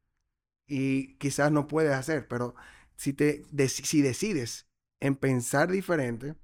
[0.67, 2.53] y quizás no puedes hacer, pero
[2.95, 4.67] si, te, si decides
[4.99, 6.35] en pensar diferente,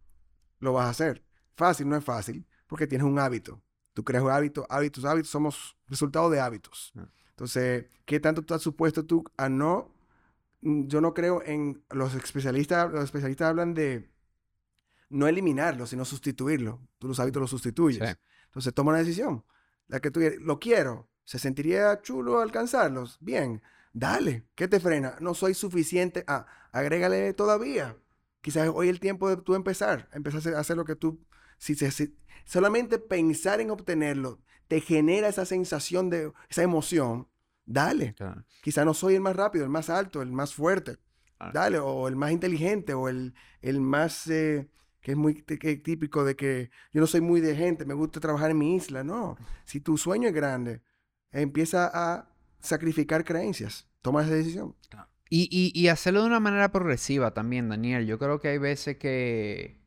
[0.59, 1.23] lo vas a hacer.
[1.55, 3.61] Fácil, no es fácil, porque tienes un hábito.
[3.93, 6.93] Tú creas un hábito, hábitos, hábitos somos resultado de hábitos.
[6.97, 7.07] Ah.
[7.29, 9.93] Entonces, ¿qué tanto estás supuesto tú a no
[10.61, 14.11] yo no creo en los especialistas, los especialistas hablan de
[15.09, 16.81] no eliminarlo, sino sustituirlo.
[16.97, 18.17] Tú los hábitos los sustituyes.
[18.45, 19.45] Entonces toma una decisión.
[19.87, 23.17] La que tú lo quiero, se sentiría chulo alcanzarlos.
[23.21, 23.61] Bien,
[23.93, 24.47] dale.
[24.55, 25.15] ¿Qué te frena?
[25.21, 26.23] No soy suficiente.
[26.27, 27.97] Ah, agrégale todavía.
[28.41, 31.25] Quizás hoy el tiempo de tú empezar, empezar a hacer lo que tú,
[31.57, 37.27] si, si solamente pensar en obtenerlo te genera esa sensación de esa emoción,
[37.67, 38.15] Dale.
[38.63, 40.97] Quizá no soy el más rápido, el más alto, el más fuerte.
[41.37, 41.51] Ah.
[41.53, 44.69] Dale, o el más inteligente, o el, el más, eh,
[45.01, 48.51] que es muy típico de que yo no soy muy de gente, me gusta trabajar
[48.51, 49.03] en mi isla.
[49.03, 50.81] No, si tu sueño es grande,
[51.31, 54.73] empieza a sacrificar creencias, toma esa decisión.
[55.29, 58.07] Y, y, hacerlo de una manera progresiva también, Daniel.
[58.07, 59.81] Yo creo que hay veces que,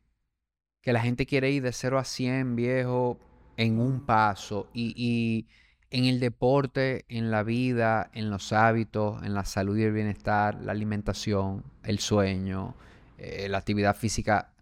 [0.81, 3.19] que la gente quiere ir de 0 a 100, viejo,
[3.57, 4.69] en un paso.
[4.71, 5.47] y
[5.91, 10.61] en el deporte, en la vida, en los hábitos, en la salud y el bienestar,
[10.63, 12.75] la alimentación, el sueño,
[13.17, 14.53] eh, la actividad física,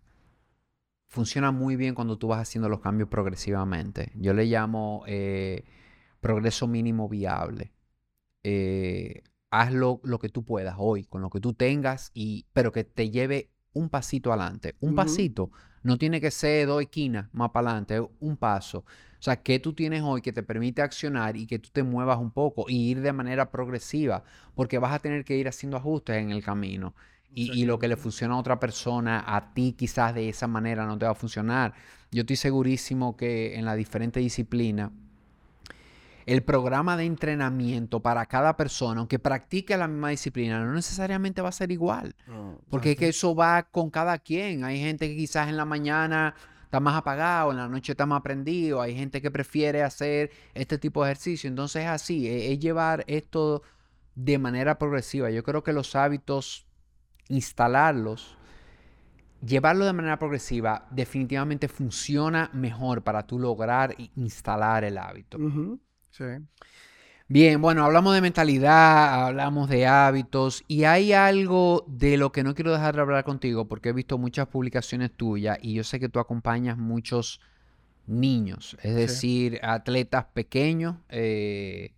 [1.07, 4.11] funciona muy bien cuando tú vas haciendo los cambios progresivamente.
[4.15, 5.65] Yo le llamo eh,
[6.19, 7.73] progreso mínimo viable.
[8.43, 12.83] Eh, haz lo, que tú puedas hoy, con lo que tú tengas, y, pero que
[12.83, 14.75] te lleve un pasito adelante.
[14.79, 15.51] Un pasito.
[15.83, 18.83] No tiene que ser dos esquinas más para adelante, un paso.
[19.19, 22.19] O sea, ¿qué tú tienes hoy que te permite accionar y que tú te muevas
[22.19, 24.23] un poco y ir de manera progresiva?
[24.55, 26.93] Porque vas a tener que ir haciendo ajustes en el camino.
[27.31, 30.97] Y, lo que le funciona a otra persona, a ti quizás de esa manera no
[30.97, 31.73] te va a funcionar.
[32.11, 34.91] Yo estoy segurísimo que en la diferente disciplina,
[36.25, 41.49] el programa de entrenamiento para cada persona, aunque practique la misma disciplina, no necesariamente va
[41.49, 42.15] a ser igual.
[42.69, 44.63] porque es que eso va con cada quien.
[44.63, 46.33] Hay gente que quizás en la mañana
[46.69, 50.77] está más apagado, en la noche está más prendido, hay gente que prefiere hacer este
[50.77, 51.47] tipo de ejercicio.
[51.47, 53.63] Entonces es así, e, es, llevar esto
[54.13, 55.31] de manera progresiva.
[55.31, 56.67] Yo creo que los hábitos,
[57.27, 58.37] instalarlos,
[59.43, 65.39] llevarlo de manera progresiva, definitivamente funciona mejor para tú lograr instalar el hábito.
[66.11, 66.23] Sí.
[67.31, 72.55] Bien, bueno, hablamos de mentalidad, hablamos de hábitos y hay algo de lo que no
[72.55, 76.09] quiero dejar de hablar contigo porque he visto muchas publicaciones tuyas y yo sé que
[76.09, 77.39] tú acompañas muchos
[78.07, 81.93] niños, es decir, atletas pequeños eh,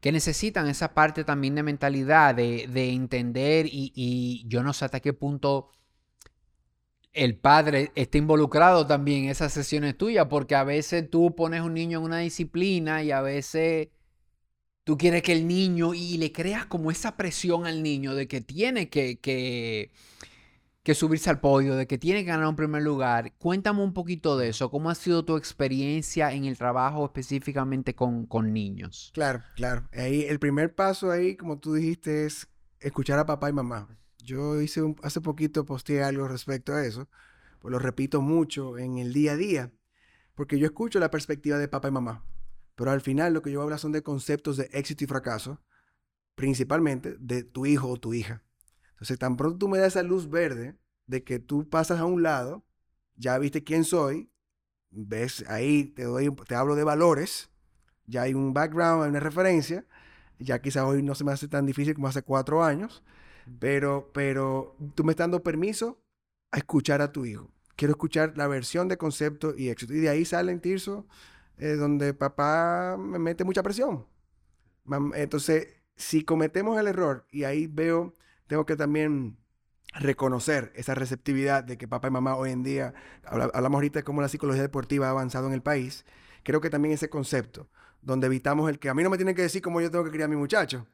[0.00, 5.00] que necesitan esa parte también de mentalidad, de, entender y, y, yo no sé hasta
[5.00, 5.70] qué punto
[7.14, 11.72] el padre está involucrado también en esas sesiones tuyas porque a veces tú pones un
[11.72, 13.88] niño en una disciplina y a veces
[14.84, 18.40] tú quieres que el niño y le creas como esa presión al niño de que
[18.40, 23.32] tiene que, que, subirse al podio, de que tiene que ganar un primer lugar.
[23.38, 24.70] Cuéntame un poquito de eso.
[24.70, 29.10] ¿Cómo ha sido tu experiencia en el trabajo específicamente con, con niños?
[29.14, 29.88] Claro, claro.
[29.92, 32.48] Ahí, el primer paso ahí, como tú dijiste, es
[32.80, 33.88] escuchar a papá y mamá.
[34.18, 37.08] Yo hice un, hace poquito posteé algo respecto a eso,
[37.60, 39.72] pues lo repito mucho en el día a día,
[40.34, 42.24] porque yo escucho la perspectiva de papá y mamá,
[42.82, 45.60] pero al final lo que yo hablo son de conceptos de éxito y fracaso,
[46.34, 48.42] principalmente de tu hijo o tu hija.
[48.90, 52.24] Entonces, tan pronto tú me das esa luz verde de que tú pasas a un
[52.24, 52.64] lado,
[53.14, 54.32] ya viste quién soy,
[54.90, 57.50] ves ahí, te, doy, te hablo de valores,
[58.06, 59.86] ya hay un background, hay una referencia,
[60.40, 63.04] ya quizás hoy no se me hace tan difícil como hace cuatro años,
[63.60, 66.02] pero, pero tú me estás dando permiso
[66.50, 67.48] a escuchar a tu hijo.
[67.76, 69.94] Quiero escuchar la versión de concepto y éxito.
[69.94, 71.06] Y de ahí sale en Tirso,
[71.62, 74.04] eh, donde papá me mete mucha presión.
[75.14, 78.16] Entonces, si cometemos el error, y ahí veo,
[78.48, 79.38] tengo que también
[79.94, 82.94] reconocer esa receptividad de que papá y mamá hoy en día,
[83.24, 86.04] hablamos ahorita de cómo la psicología deportiva ha avanzado en el país,
[86.42, 87.70] creo que también ese concepto,
[88.00, 90.10] donde evitamos el que a mí no me tienen que decir cómo yo tengo que
[90.10, 90.88] criar a mi muchacho,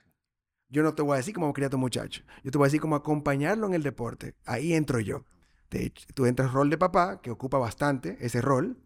[0.69, 2.25] yo no te voy a decir cómo criar a tu muchacho.
[2.45, 4.35] Yo te voy a decir cómo acompañarlo en el deporte.
[4.45, 5.25] Ahí entro yo.
[6.13, 8.77] tú entras rol de papá, que ocupa bastante ese rol.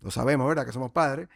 [0.00, 0.66] Lo sabemos, ¿verdad?
[0.66, 1.28] Que somos padres.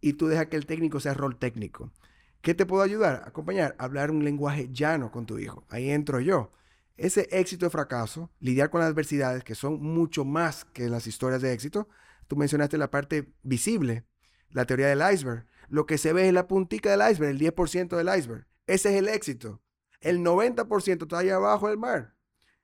[0.00, 1.92] Y tú dejas que el técnico sea rol técnico.
[2.40, 3.22] ¿Qué te puedo ayudar?
[3.26, 5.64] Acompañar, hablar un lenguaje llano con tu hijo.
[5.68, 6.52] Ahí entro yo.
[6.96, 11.42] Ese éxito y fracaso, lidiar con las adversidades, que son mucho más que las historias
[11.42, 11.88] de éxito.
[12.26, 14.04] Tú mencionaste la parte visible,
[14.50, 15.46] la teoría del iceberg.
[15.68, 18.46] Lo que se ve es la puntica del iceberg, el 10% del iceberg.
[18.66, 19.60] Ese es el éxito.
[20.00, 22.14] El 90% está ahí abajo del mar.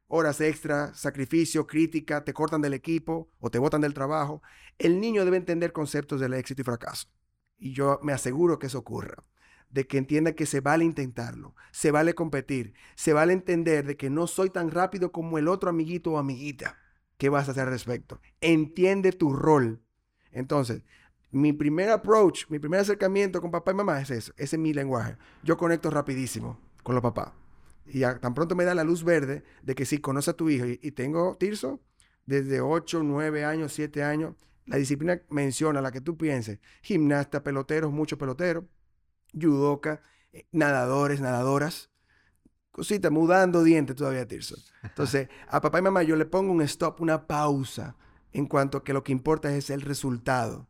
[0.07, 4.43] Horas extra, sacrificio, crítica, te cortan del equipo o te botan del trabajo.
[4.79, 7.09] El niño debe entender conceptos del éxito y fracaso.
[7.59, 9.25] Y yo me aseguro que eso ocurra.
[9.71, 14.09] De que entienda que se vale intentarlo, se vale competir, se vale entender de que
[14.09, 16.79] no soy tan rápido como el otro amiguito o amiguita.
[17.17, 18.21] ¿Qué vas a hacer al respecto?
[18.41, 19.83] Entiende tu rol.
[20.31, 20.85] Entonces,
[21.33, 24.73] mi primer approach, mi primer acercamiento con papá y mamá es eso, ese es mi
[24.73, 25.17] lenguaje.
[25.43, 27.33] Yo conecto rapidísimo con los papás.
[27.87, 30.67] Y tan pronto me da la luz verde de que sí, conoce a tu hijo.
[30.67, 31.81] Y, tengo Tirso
[32.27, 34.35] desde 8, 9 años, 7 años.
[34.67, 36.59] La disciplina menciona la que tú pienses.
[36.83, 38.65] Gimnasta, peloteros, muchos peloteros,
[39.39, 40.01] judoka,
[40.33, 41.91] eh, nadadores, nadadoras.
[42.71, 44.57] Cosita, mudando dientes todavía, Tirso.
[44.83, 47.97] Entonces, a papá y mamá yo le pongo un stop, una pausa,
[48.33, 50.67] en cuanto a que lo que importa es el resultado.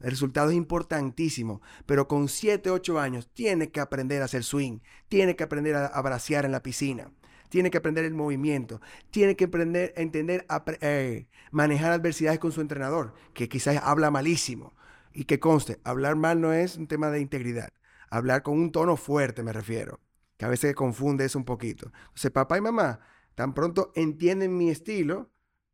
[0.00, 4.80] El resultado es importantísimo, pero con 7, 8 años tiene que aprender a hacer swing,
[5.08, 7.12] tiene que aprender a, bracear en la piscina,
[7.48, 8.80] tiene que aprender el movimiento,
[9.10, 14.10] tiene que aprender a entender, a eh, manejar adversidades con su entrenador, que quizás habla
[14.10, 14.74] malísimo.
[15.16, 17.68] Y que conste, hablar mal no es un tema de integridad,
[18.10, 20.00] hablar con un tono fuerte me refiero,
[20.36, 21.92] que a veces confunde eso un poquito.
[22.08, 22.98] Entonces, papá y mamá
[23.34, 25.30] tan pronto entienden mi estilo,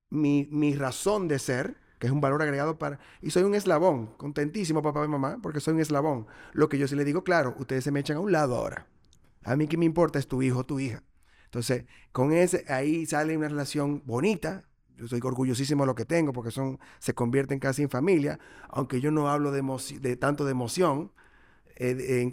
[0.09, 2.99] mi, mi razón de ser, que es un valor agregado para...
[3.21, 6.27] Y soy un eslabón, contentísimo papá y mamá, porque soy un eslabón.
[6.53, 8.87] Lo que yo sí le digo, claro, ustedes se me echan a un lado ahora.
[9.45, 11.05] A mí que me importa es tu hijo tu hija.
[11.45, 14.65] Entonces, con ese, ahí sale una relación bonita.
[14.97, 18.39] Yo soy orgullosísimo de lo que tengo porque son, se convierten casi en familia,
[18.71, 21.13] aunque yo no hablo de, tanto de emoción.
[21.77, 22.33] Eh,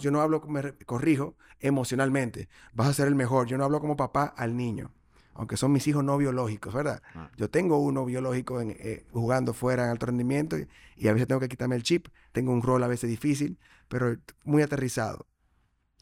[0.00, 2.50] yo no hablo, me corrijo, emocionalmente.
[2.74, 3.46] Vas a ser el mejor.
[3.46, 4.92] Yo no hablo como papá al niño
[5.38, 7.02] aunque son mis hijos no biológicos, ¿verdad?
[7.14, 7.30] Ah.
[7.36, 10.56] Yo tengo uno biológico eh, jugando fuera en alto rendimiento
[10.96, 12.08] y, a veces tengo que quitarme el chip.
[12.32, 15.26] Tengo un rol a veces difícil, pero muy aterrizado.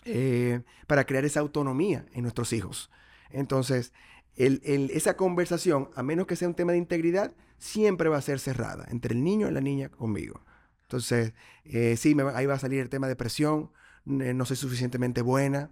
[0.05, 2.91] Eh, para crear esa autonomía en nuestros hijos.
[3.31, 3.93] Entonces,
[4.37, 8.87] esa conversación, a menos que sea un tema de integridad, siempre va a ser cerrada
[8.91, 10.45] entre el niño y la niña conmigo.
[10.83, 11.33] Entonces,
[11.65, 13.71] eh, sí, ahí va a salir el tema de presión,
[14.05, 15.71] no soy suficientemente buena,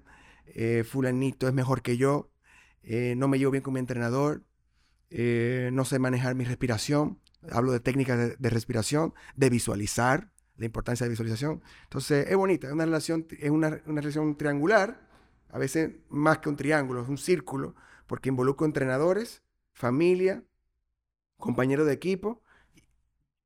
[0.85, 2.32] fulanito es mejor que yo,
[2.83, 4.43] eh, no me llevo bien con mi entrenador,
[5.11, 11.05] eh, no sé manejar mi respiración, hablo de técnicas de, respiración, de visualizar, la importancia
[11.05, 11.63] de visualización.
[11.85, 15.09] Entonces, es bonita, es una relación, es una, relación triangular,
[15.51, 17.75] a veces más que un triángulo, es un círculo,
[18.07, 19.43] porque involucro entrenadores,
[19.73, 20.45] familia,
[21.37, 22.43] compañeros de equipo.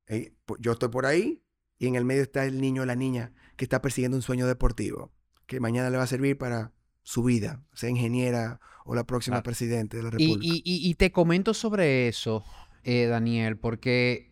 [0.07, 1.43] Eh, yo estoy por ahí
[1.77, 4.47] y en el medio está el niño o la niña que está persiguiendo un sueño
[4.47, 5.11] deportivo,
[5.47, 6.71] que mañana le va a servir para
[7.07, 10.41] su vida, sea ingeniera o la próxima presidente de la República.
[10.43, 12.43] Y, te comento sobre eso,
[12.83, 14.29] eh, Daniel, porque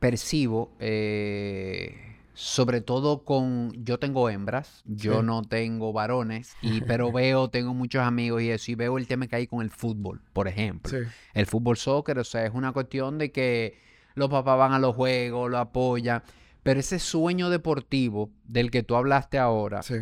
[0.00, 7.48] percibo, eh, sobre todo con, yo tengo hembras, yo no tengo varones, y, pero veo,
[7.48, 10.48] tengo muchos amigos y eso, y veo el tema que hay con el fútbol, por
[10.48, 10.98] ejemplo.
[11.32, 13.78] El fútbol soccer, o sea, es una cuestión de que
[14.16, 16.24] los papás van a los juegos, lo apoyan.
[16.64, 19.94] Pero ese sueño deportivo del que tú hablaste ahora, Sí.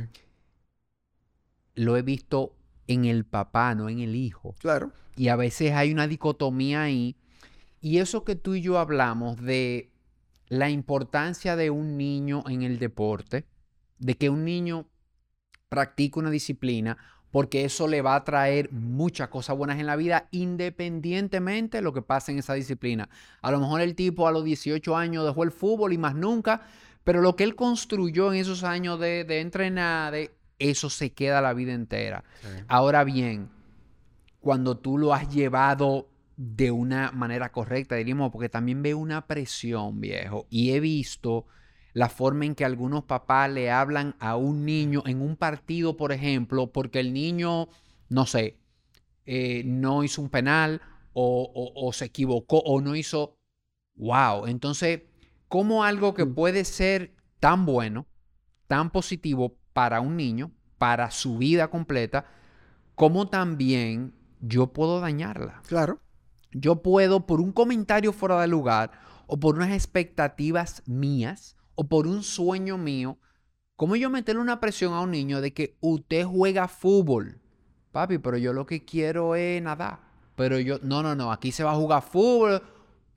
[1.75, 2.55] Lo he visto
[2.87, 4.55] en el papá, no en el hijo.
[4.59, 4.93] Claro.
[5.17, 7.17] Y a veces hay una dicotomía ahí.
[7.81, 9.91] Y eso que tú y yo hablamos de
[10.49, 13.47] la importancia de un niño en el deporte,
[13.99, 14.87] de que un niño
[15.69, 16.99] practique una disciplina,
[17.31, 21.93] porque eso le va a traer muchas cosas buenas en la vida, independientemente de lo
[21.93, 23.09] que pase en esa disciplina.
[23.41, 26.63] A lo mejor el tipo a los 18 años dejó el fútbol y más nunca,
[27.05, 31.41] pero lo que él construyó en esos años de, de entrenar, de, eso se queda
[31.41, 32.25] la vida entera.
[32.69, 33.51] Ahora bien,
[34.41, 40.01] cuando tú lo has llevado de una manera correcta, diríamos, porque también veo una presión,
[40.01, 41.47] viejo, y he visto
[41.93, 46.13] la forma en que algunos papás le hablan a un niño en un partido, por
[46.13, 47.69] ejemplo, porque el niño,
[48.09, 48.59] no sé,
[49.27, 50.81] eh, no hizo un penal
[51.13, 53.37] o, o- o se equivocó o no hizo,
[53.97, 55.03] wow, entonces,
[55.49, 56.35] ¿cómo algo que Mm.
[56.35, 58.07] puede ser tan bueno,
[58.69, 62.27] tan positivo para un niño, para su vida completa,
[62.95, 65.63] como también yo puedo dañarla?
[65.67, 66.01] Claro.
[66.53, 68.93] Yo puedo, por un comentario fuera de lugar,
[69.27, 73.19] o por unas expectativas mías, o por un sueño mío,
[73.77, 77.41] ¿cómo yo meterle una presión a un niño de que usted juega fútbol?
[77.93, 80.01] Papi, pero yo lo que quiero es nadar.
[80.37, 82.63] Pero yo, no, no, no, aquí se va a jugar fútbol,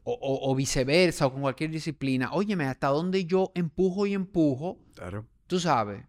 [0.04, 2.34] o, o- o viceversa, o con cualquier disciplina.
[2.34, 5.26] Óyeme, hasta donde yo empujo y empujo, Claro.
[5.48, 6.06] tú sabes.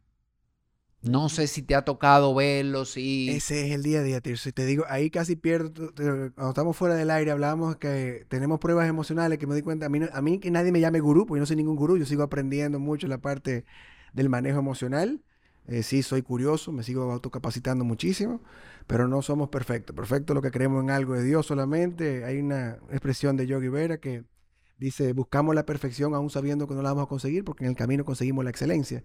[1.05, 3.29] No sé si te ha tocado verlo, si...
[3.29, 4.49] Ese es el día a día, Tirso.
[4.49, 5.93] Y te digo, ahí casi pierdo.
[5.95, 9.87] Cuando estamos fuera del aire, hablábamos que tenemos pruebas emocionales que me di cuenta.
[9.87, 11.99] A mí, a mí que nadie me llame gurú, porque yo no soy ningún gurú.
[11.99, 13.67] Yo sigo aprendiendo mucho la parte
[14.15, 15.23] del manejo emocional.
[15.67, 18.43] Eh, sí, soy curioso, me sigo autocapacitando muchísimo,
[18.87, 19.95] pero no somos perfectos.
[19.95, 22.25] Perfecto lo que creemos en algo de Dios solamente.
[22.25, 24.25] Hay una expresión de Yogi Vera que
[24.79, 27.77] dice: Buscamos la perfección aún sabiendo que no la vamos a conseguir, porque en el
[27.77, 29.05] camino conseguimos la excelencia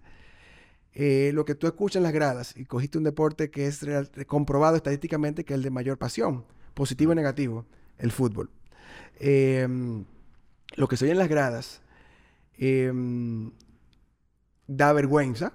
[0.94, 4.10] eh, lo que tú escuchas en las gradas y cogiste un deporte que es real-
[4.26, 7.64] comprobado estadísticamente que es el de mayor pasión, positivo y negativo,
[7.98, 8.50] el fútbol.
[9.18, 10.04] Em,
[10.76, 11.82] lo que se oye en las gradas
[12.58, 13.50] em,
[14.66, 15.52] da vergüenza,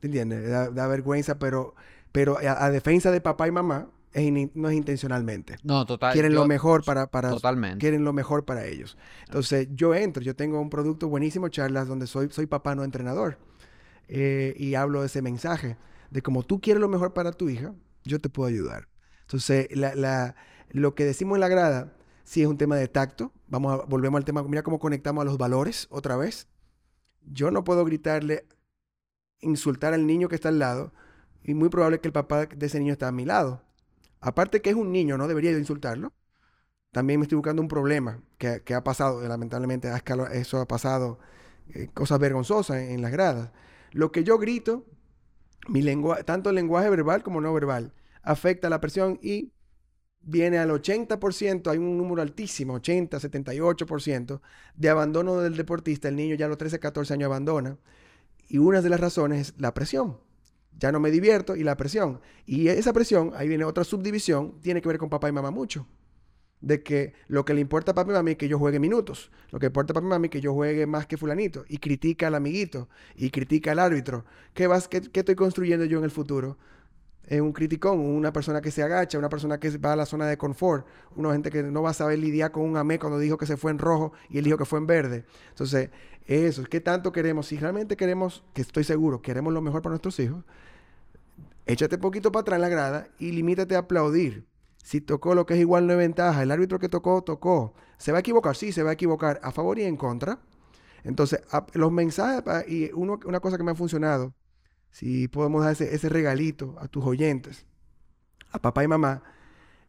[0.00, 0.48] ¿te entiendes?
[0.48, 1.74] Da, da vergüenza, pero,
[2.12, 5.56] pero a, a defensa de papá y mamá es in- no es intencionalmente.
[5.64, 6.12] No, total.
[6.12, 7.78] Quieren yo- lo mejor para, para, Totalmente.
[7.78, 8.96] quieren lo mejor para ellos.
[9.26, 13.38] Entonces, yo entro, yo tengo un producto buenísimo, charlas, donde soy, soy papá, no entrenador.
[14.08, 15.76] Eh, y hablo de ese mensaje,
[16.10, 17.74] de como tú quieres lo mejor para tu hija,
[18.04, 18.88] yo te puedo ayudar.
[19.22, 19.68] Entonces,
[20.70, 23.32] lo que decimos en la grada, sí es un tema de tacto.
[23.48, 26.48] Vamos a, volvemos al tema, mira cómo conectamos a los valores otra vez.
[27.22, 28.46] Yo no puedo gritarle,
[29.40, 30.92] insultar al niño que está al lado,
[31.42, 33.62] y muy probable que el papá de ese niño está a mi lado.
[34.20, 36.12] Aparte que es un niño, no debería yo insultarlo
[36.94, 39.90] también me estoy buscando un problema que, ha pasado, lamentablemente
[40.32, 41.18] eso ha pasado,
[41.74, 43.50] eh, cosas vergonzosas en, en las gradas.
[43.94, 44.84] Lo que yo grito,
[45.68, 49.52] mi lengua, tanto el lenguaje verbal como no verbal, afecta la presión y
[50.20, 54.40] viene al 80%, hay un número altísimo, 80, 78%
[54.74, 56.08] de abandono del deportista.
[56.08, 57.78] El niño ya a los 13, 14 años abandona.
[58.48, 60.18] Y una de las razones es la presión.
[60.76, 62.20] Ya no me divierto y la presión.
[62.46, 65.86] Y esa presión, ahí viene otra subdivisión, tiene que ver con papá y mamá mucho
[66.64, 69.30] de que lo que le importa a papi y mami es que yo juegue minutos.
[69.50, 71.64] Lo que importa a papi mami es que yo juegue más que fulanito.
[71.68, 72.88] Y critica al amiguito.
[73.16, 74.24] Y critica al árbitro.
[74.54, 76.56] ¿Qué, vas, qué, qué estoy construyendo yo en el futuro?
[77.26, 80.26] Es un criticón, una persona que se agacha, una persona que va a la zona
[80.26, 80.86] de confort,
[81.16, 83.56] una gente que no va a saber lidiar con un amé cuando dijo que se
[83.56, 85.24] fue en rojo y él dijo que fue en verde.
[85.50, 85.90] Entonces,
[86.26, 87.46] eso, ¿qué tanto queremos?
[87.46, 90.44] Si realmente queremos, que estoy seguro, queremos lo mejor para nuestros hijos,
[91.66, 94.46] échate poquito para atrás en la grada y limítate a aplaudir.
[94.84, 97.72] Si tocó lo que es igual no es ventaja, el árbitro que tocó, tocó.
[97.96, 98.54] ¿Se va a equivocar?
[98.54, 100.40] Sí, se va a equivocar a favor y en contra.
[101.04, 104.34] Entonces, a- los mensajes, y uno- una cosa que me ha funcionado,
[104.90, 107.66] si podemos dar ese, ese regalito a tus oyentes,
[108.52, 109.22] a papá y mamá,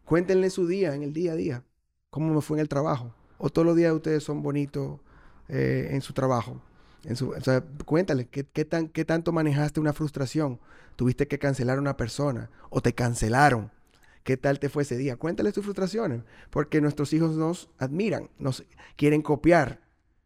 [0.06, 1.64] cuéntenle su día, en el día a día,
[2.10, 3.14] cómo me fue en el trabajo.
[3.38, 5.02] O todos los días ustedes son bonitos
[5.50, 6.62] eh, en su trabajo.
[7.04, 10.60] En su, o sea, cuéntale, ¿qué, qué tan, ¿qué tanto manejaste una frustración?
[10.96, 12.50] ¿Tuviste que cancelar a una persona?
[12.70, 13.72] ¿O te cancelaron?
[14.26, 15.18] ¿Qué tal te fue ese día?
[15.18, 18.66] Cuéntales tus frustraciones, porque nuestros hijos nos admiran, nos
[18.98, 19.82] quieren copiar.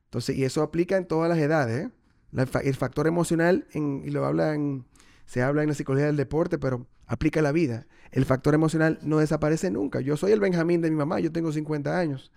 [0.05, 1.87] Entonces, y eso aplica en todas las edades.
[1.87, 1.91] ¿eh?
[2.31, 4.85] La el factor emocional, en- y lo habla en-
[5.25, 7.87] se habla en la psicología del deporte, pero aplica a la vida.
[8.11, 9.99] El factor emocional no desaparece nunca.
[9.99, 12.31] Yo soy el Benjamín de mi mamá, yo tengo 50 años.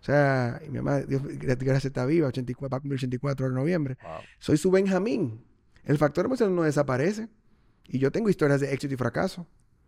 [0.00, 3.54] O sea, mi mamá, Dios, gra- gracias, está viva, 84, va a cumplir 84 de
[3.54, 3.96] noviembre.
[4.40, 5.44] Soy su Benjamín.
[5.84, 7.28] El factor emocional no desaparece.
[7.88, 9.46] Y yo tengo historias de éxito y fracaso.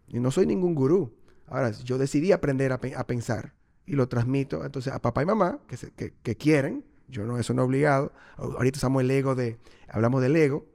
[0.09, 1.15] Y no soy ningún gurú.
[1.47, 3.55] Ahora, yo decidí aprender a, pe- a pensar
[3.87, 7.55] y lo transmito entonces a papá y mamá, que, se- que, quieren, Yo no, eso
[7.55, 8.13] no obligado.
[8.37, 10.67] Ahorita usamos el ego de, hablamos del ego.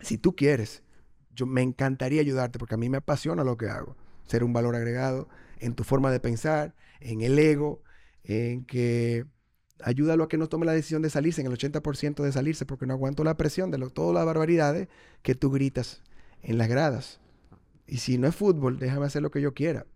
[0.00, 0.82] Si tú quieres,
[1.34, 3.96] yo me encantaría ayudarte porque a mí me apasiona lo que hago.
[4.26, 7.82] Ser un valor agregado en tu forma de pensar, en el ego,
[8.24, 9.26] en que
[9.82, 12.86] ayúdalo a que no tome la decisión de salirse, en el 80% de salirse, porque
[12.86, 14.88] no aguanto la presión de todas las barbaridades
[15.22, 16.02] que tú gritas
[16.42, 17.20] en las gradas.
[17.86, 19.86] Y si no es fútbol, déjame hacer lo que yo quiera.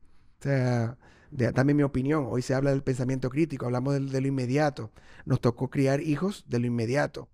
[0.40, 0.96] O sea,
[1.30, 2.26] dame mi opinión.
[2.28, 4.90] Hoy se habla del pensamiento crítico, hablamos de, lo inmediato.
[5.24, 7.28] Nos tocó criar hijos de lo inmediato.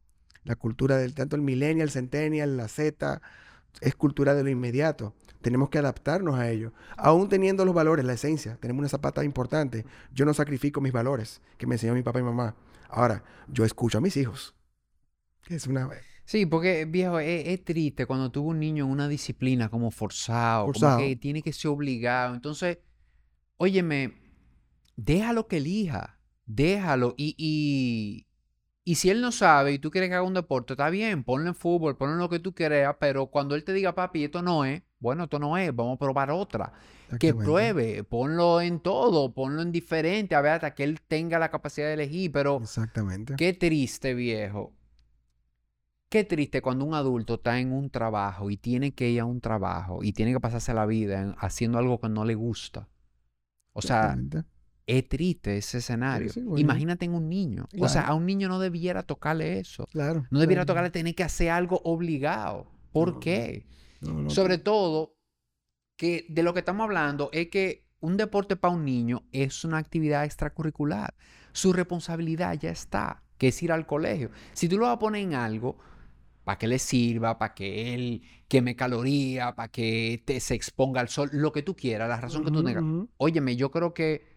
[0.45, 3.21] La cultura del tanto el millennial, el centennial, la Z,
[3.81, 5.15] es cultura de lo inmediato.
[5.41, 6.73] Tenemos que adaptarnos a ello.
[6.97, 9.85] Aún teniendo los valores, la esencia, tenemos una zapata importante.
[10.13, 12.55] Yo no sacrifico mis valores que me enseñó mi papá y mamá.
[12.89, 14.55] Ahora, yo escucho a mis hijos.
[15.49, 15.91] Es una...
[16.25, 20.99] Sí, porque viejo, es, triste cuando tuvo un niño en una disciplina como forzado, como
[20.99, 22.35] que tiene que ser obligado.
[22.35, 22.79] Entonces,
[23.59, 24.15] óyeme,
[24.97, 27.15] déjalo que elija, déjalo.
[27.19, 28.27] Y,
[28.85, 31.49] y, si él no sabe y tú quieres que haga un deporte, está bien, ponle
[31.49, 34.41] en fútbol, ponle en lo que tú quieras, pero cuando él te diga, papi, esto
[34.41, 36.73] no es, bueno, esto no es, vamos a probar otra.
[37.21, 41.51] Que pruebe, ponlo en todo, ponlo en diferente, a ver, hasta que él tenga la
[41.51, 42.61] capacidad de elegir, pero...
[42.63, 43.35] Exactamente.
[43.37, 44.73] Qué triste, viejo.
[46.15, 49.41] Qué triste cuando un adulto está en un trabajo y tiene que ir a un
[49.41, 52.89] trabajo y tiene que pasarse la vida haciendo algo que no le gusta.
[53.73, 54.17] O sea,
[54.87, 56.31] es triste ese escenario.
[56.57, 57.67] Imagínate en un niño.
[57.81, 59.89] O sea, a un niño no debiera tocarle eso.
[59.91, 60.25] Claro.
[60.31, 62.69] No debiera tocarle tener que hacer algo obligado.
[62.93, 63.67] ¿Por qué?
[64.29, 65.17] Sobre todo,
[65.97, 69.79] que de lo que estamos hablando es que un deporte para un niño es una
[69.79, 71.13] actividad extracurricular.
[71.51, 74.31] Su responsabilidad ya está, que es ir al colegio.
[74.53, 75.77] Si tú lo vas a poner en algo,
[76.45, 81.09] para que le sirva, para que él queme caloría, para que te, se exponga al
[81.09, 82.85] sol, lo que tú quieras, la razón que tú tengas.
[83.17, 84.37] Óyeme, yo creo que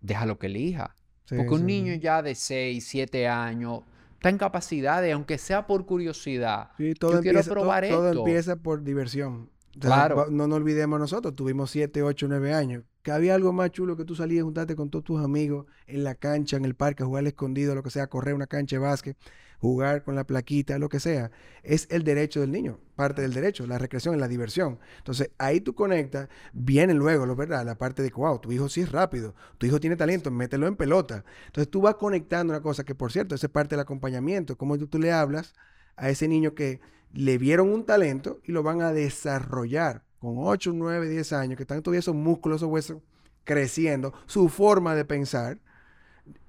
[0.00, 0.94] déjalo que elija.
[1.26, 3.80] Porque un niño ya de 6, 7 años
[4.16, 6.70] está en capacidad de, aunque sea por curiosidad,
[7.00, 7.96] todo yo quiero probar esto.
[7.96, 9.50] Todo empieza por diversión.
[9.80, 10.26] claro.
[10.30, 12.84] No nos olvidemos nosotros, tuvimos 7, 8, 9 años.
[13.02, 16.04] Que había algo más chulo que tú salías a juntarte con todos tus amigos en
[16.04, 18.80] la cancha, en el parque, a jugar escondido, lo que sea, correr una cancha de
[18.80, 19.16] básquet
[19.64, 21.30] jugar con la plaquita, lo que sea,
[21.62, 24.78] es el derecho del niño, parte del derecho, la recreación, la diversión.
[24.98, 27.64] Entonces, ahí tú conectas, viene luego, ¿lo verdad?
[27.64, 30.76] La parte de, wow, tu hijo sí es rápido, tu hijo tiene talento, mételo en
[30.76, 31.24] pelota.
[31.46, 34.78] Entonces, tú vas conectando una cosa que, por cierto, esa es parte del acompañamiento, cómo
[34.78, 35.54] tú, tú le hablas
[35.96, 36.80] a ese niño que
[37.14, 41.62] le vieron un talento y lo van a desarrollar con 8, 9, 10 años, que
[41.62, 42.98] están todavía esos músculos, esos huesos
[43.44, 45.58] creciendo, su forma de pensar,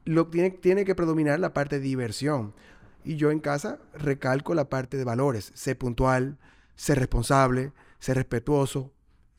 [0.05, 2.53] lo, tiene, tiene que predominar la parte de diversión.
[3.06, 5.51] Y yo en casa recalco la parte de valores.
[5.53, 6.38] Sé puntual,
[6.76, 8.91] sé responsable, sé respetuoso,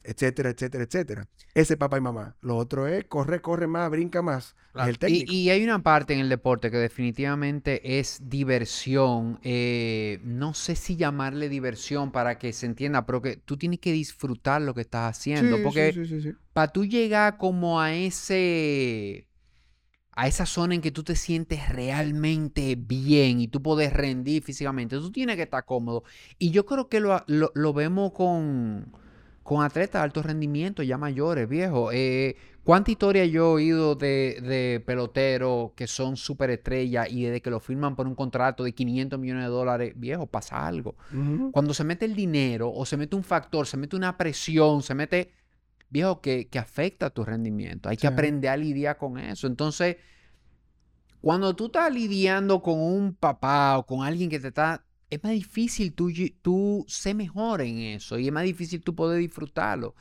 [0.06, 1.28] etcétera, etcétera, etcétera.
[1.52, 2.36] Ese papá y mamá.
[2.40, 4.54] Lo otro es corre, corre más, brinca más.
[4.74, 5.32] el técnico.
[5.32, 9.40] Y, hay una parte en el deporte que definitivamente es diversión.
[9.42, 13.92] Eh, no sé si llamarle diversión para que se entienda, pero que tú tienes que
[13.92, 15.62] disfrutar lo que estás haciendo.
[15.62, 19.26] porque para tú llegar como a ese
[20.16, 24.96] a esa zona en que tú te sientes realmente bien y tú puedes rendir físicamente,
[24.96, 26.04] tú tienes que estar cómodo.
[26.38, 28.90] Y yo creo que lo, vemos con,
[29.42, 31.90] con, atletas de alto rendimiento ya mayores, viejo.
[31.92, 37.42] Eh, ¿Cuánta historia yo he oído de, de peloteros que son súper estrellas y desde
[37.42, 40.96] que lo firman por un contrato de 500 millones de dólares, viejo, pasa algo?
[41.52, 44.94] Cuando se mete el dinero o se mete un factor, se mete una presión, se
[44.94, 45.30] mete
[45.90, 47.88] viejo, que, afecta a tu rendimiento.
[47.88, 49.46] Hay que aprender a lidiar con eso.
[49.46, 49.96] Entonces,
[51.20, 54.84] cuando tú estás lidiando con un papá o con alguien que te está...
[55.08, 56.10] Es más difícil tú,
[56.42, 59.94] tú ser mejor en eso y es más difícil tú poder disfrutarlo.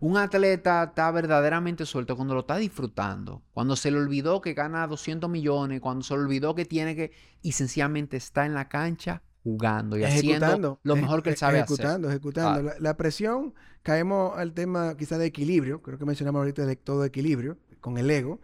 [0.00, 4.86] Un atleta está verdaderamente suelto cuando lo está disfrutando, cuando se le olvidó que gana
[4.86, 9.22] 200 millones, cuando se le olvidó que tiene que y sencillamente está en la cancha
[9.42, 12.18] jugando y haciendo lo mejor que él sabe ejecutando, hacer.
[12.18, 12.82] Ejecutando, ejecutando.
[12.82, 17.56] La, presión, caemos al tema quizás de equilibrio, creo que mencionamos ahorita de todo equilibrio,
[17.80, 18.40] con el ego,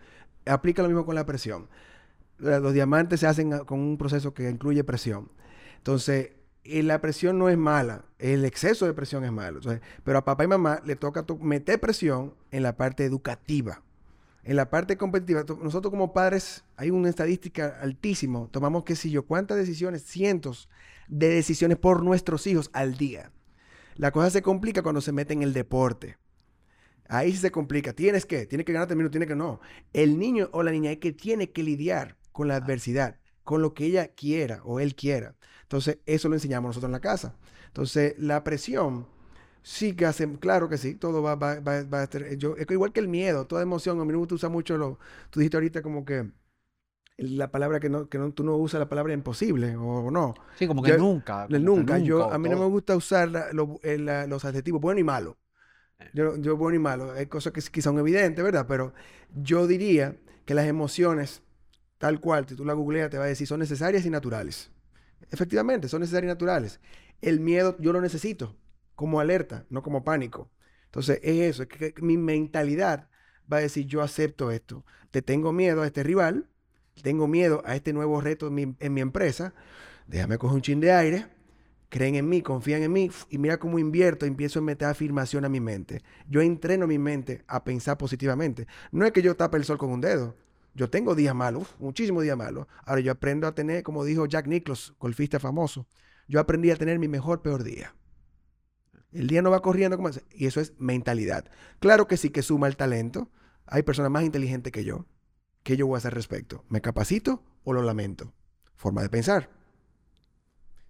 [0.46, 1.68] aplica lo mismo con la presión.
[2.38, 5.30] Los diamantes se hacen con un proceso que incluye presión.
[5.78, 6.32] Entonces,
[6.64, 9.60] la presión no es mala, el exceso de presión es malo.
[10.04, 13.82] pero a papá y mamá le toca meter presión en la parte educativa.
[14.46, 18.46] En la parte competitiva, nosotros como padres, hay una estadística altísima.
[18.52, 20.68] Tomamos, qué sé yo, cuántas decisiones, cientos
[21.08, 23.32] de decisiones por nuestros hijos al día.
[23.96, 26.16] La cosa se complica cuando se mete en el deporte.
[27.08, 27.92] Ahí sí se complica.
[27.92, 29.60] Tienes que, tiene que ganarte el minuto, tiene que no.
[29.92, 33.74] El niño o la niña es que tiene que lidiar con la adversidad, con lo
[33.74, 35.34] que ella quiera o él quiera.
[35.62, 37.34] Entonces, eso lo enseñamos nosotros en la casa.
[37.66, 39.08] Entonces, la presión
[39.68, 42.24] Sí, que hacen, claro que sí, todo va, va, va, a estar.
[42.36, 43.98] Yo, es igual que el miedo, toda emoción.
[44.00, 45.00] A mí me gusta usar mucho lo.
[45.28, 46.30] Tú dijiste ahorita como que
[47.16, 50.34] la palabra que no, que no, tú no usas la palabra imposible o no.
[50.56, 51.46] Sí, como que Yo- nunca.
[51.46, 51.98] Como que nunca.
[51.98, 55.00] Yo, nunca, a mí no me gusta usar la- lo- el- la- los adjetivos bueno
[55.00, 55.36] y malo.
[55.98, 56.10] Eh.
[56.14, 57.10] Yo, yo bueno y malo.
[57.10, 58.66] Hay cosas que quizás son evidentes, ¿verdad?
[58.68, 58.94] Pero
[59.34, 61.42] yo diría que las emociones,
[61.98, 64.70] tal cual, si tú la googleas, te va a decir, son necesarias y naturales.
[65.32, 66.78] Efectivamente, son necesarias y naturales.
[67.20, 68.54] El miedo yo lo necesito
[68.96, 70.50] como alerta, no como pánico.
[70.86, 73.08] Entonces, es eso, es que, mi mentalidad
[73.50, 74.84] va a decir, yo acepto esto.
[75.10, 76.48] Te tengo miedo a este rival,
[77.02, 79.54] tengo miedo a este nuevo reto en mi, empresa.
[80.06, 81.26] Déjame coger un chin de aire,
[81.88, 85.48] creen en mí, confían en mí y mira cómo invierto, empiezo a meter afirmación a
[85.48, 86.02] mi mente.
[86.28, 88.66] Yo entreno mi mente a pensar positivamente.
[88.90, 90.34] No es que yo tape el sol con un dedo.
[90.74, 92.66] Yo tengo días malos, muchísimos días malos.
[92.84, 95.86] Ahora yo aprendo a tener, como dijo Jack Nicklaus, golfista famoso,
[96.28, 97.94] yo aprendí a tener mi mejor peor día.
[99.16, 100.10] El día no va corriendo como...
[100.34, 101.46] Y eso es mentalidad.
[101.78, 103.30] Claro que sí que suma el talento.
[103.66, 105.06] Hay personas más inteligentes que yo.
[105.62, 106.64] ¿Qué yo voy a hacer al respecto?
[106.68, 108.32] ¿Me capacito o lo lamento?
[108.76, 109.50] Forma de pensar.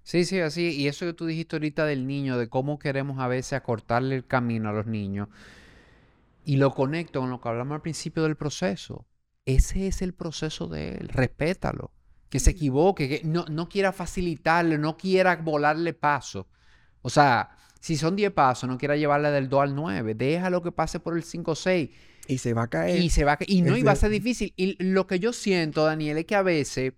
[0.02, 0.70] Sí, sí, así.
[0.76, 4.26] Y eso que tú dijiste ahorita del niño, de cómo queremos a veces acortarle el
[4.26, 5.28] camino a los niños.
[6.44, 9.06] Y lo conecto con lo que hablamos al principio del proceso.
[9.44, 11.08] Ese es el proceso de él.
[11.08, 11.92] Respétalo.
[12.28, 16.48] Que se equivoque, que no, no quiera facilitarle, no quiera volarle paso.
[17.02, 17.56] O sea,
[17.86, 20.14] si son 10 pasos, no quiera llevarle del 2 al 9.
[20.14, 21.90] Déjalo que pase por el 5 o 6.
[22.28, 23.00] Y se va a caer.
[23.00, 24.52] Y se va a y no Ese- iba a ser difícil.
[24.56, 26.94] Y lo que yo siento, Daniel, es que a veces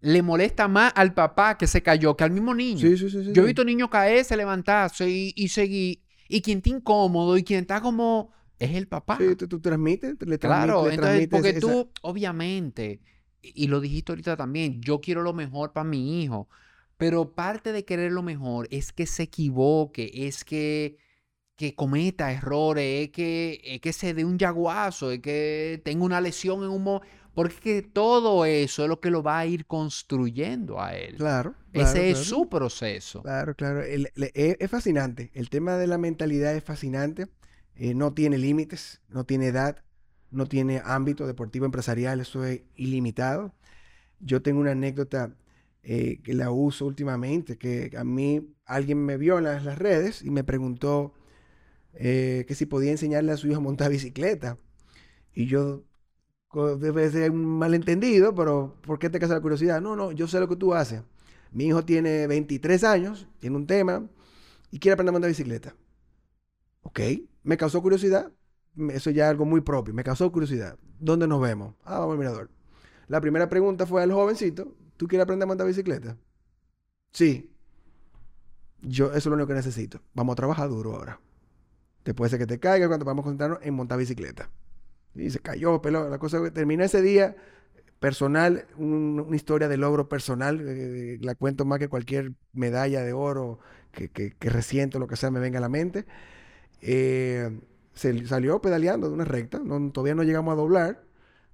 [0.00, 2.78] le molesta más al papá que se cayó que al mismo niño.
[2.80, 6.00] Sí, sí, sí, sí, Yo he visto niños caerse, levantarse y, y seguir.
[6.28, 9.18] Y quien está incómodo y quien está como es el papá.
[9.18, 13.00] Sí, tú, tú transmites, le, transmi- Claro, le entonces, transmites porque esa- tú, obviamente,
[13.42, 16.48] y y lo dijiste ahorita también, yo quiero lo mejor para mi hijo,
[16.96, 20.96] pero parte de querer lo mejor es que se equivoque, es que,
[21.56, 26.20] que cometa errores, es que, es que se dé un yaguazo, es que tenga una
[26.20, 30.80] lesión en un momento, porque todo eso es lo que lo va a ir construyendo
[30.80, 31.16] a él.
[31.16, 33.22] Claro, claro, Ese es su proceso.
[33.22, 33.82] Claro, claro.
[33.82, 35.30] El- es, es fascinante.
[35.34, 37.28] El tema de la mentalidad es fascinante.
[37.74, 39.82] Eh, no tiene límites, no tiene edad,
[40.30, 43.54] no tiene ámbito deportivo empresarial, eso es ilimitado.
[44.20, 45.34] Yo tengo una anécdota
[45.88, 50.20] eh, que la uso últimamente, que a mí alguien me vio en las, las redes
[50.22, 51.14] y me preguntó
[51.94, 54.58] eh, que si podía enseñarle a su hijo a montar bicicleta.
[55.32, 55.84] Y yo,
[56.80, 59.80] debe ser un malentendido, pero ¿por qué te causa la curiosidad?
[59.80, 61.02] No, no, yo sé lo que tú haces.
[61.52, 64.08] Mi hijo tiene 23 años, tiene un tema
[64.72, 65.76] y quiere aprender a montar bicicleta.
[66.82, 67.00] Ok,
[67.44, 68.32] me causó curiosidad.
[68.90, 69.94] Eso ya es algo muy propio.
[69.94, 70.78] Me causó curiosidad.
[70.98, 71.76] ¿Dónde nos vemos?
[71.84, 72.50] Ah, vamos al mirador.
[73.06, 76.16] La primera pregunta fue al jovencito, ¿tú quieres aprender a montar bicicleta?
[77.12, 77.50] Sí.
[78.82, 80.00] Yo, eso es lo único que necesito.
[80.14, 81.20] Vamos a trabajar duro ahora.
[82.04, 84.50] Después de que te caiga, cuando vamos a concentrarnos en montar bicicleta.
[85.14, 86.10] Y se cayó, peló.
[86.10, 87.36] La cosa que terminó ese día
[88.00, 90.60] personal, un- una historia de logro personal.
[90.66, 93.60] eh, la cuento más que cualquier medalla de oro
[93.92, 96.06] que, que, que reciente o lo que sea me venga a la mente.
[96.82, 97.60] Eh,
[97.94, 99.60] se salió pedaleando de una recta.
[99.60, 101.04] no- todavía no llegamos a doblar,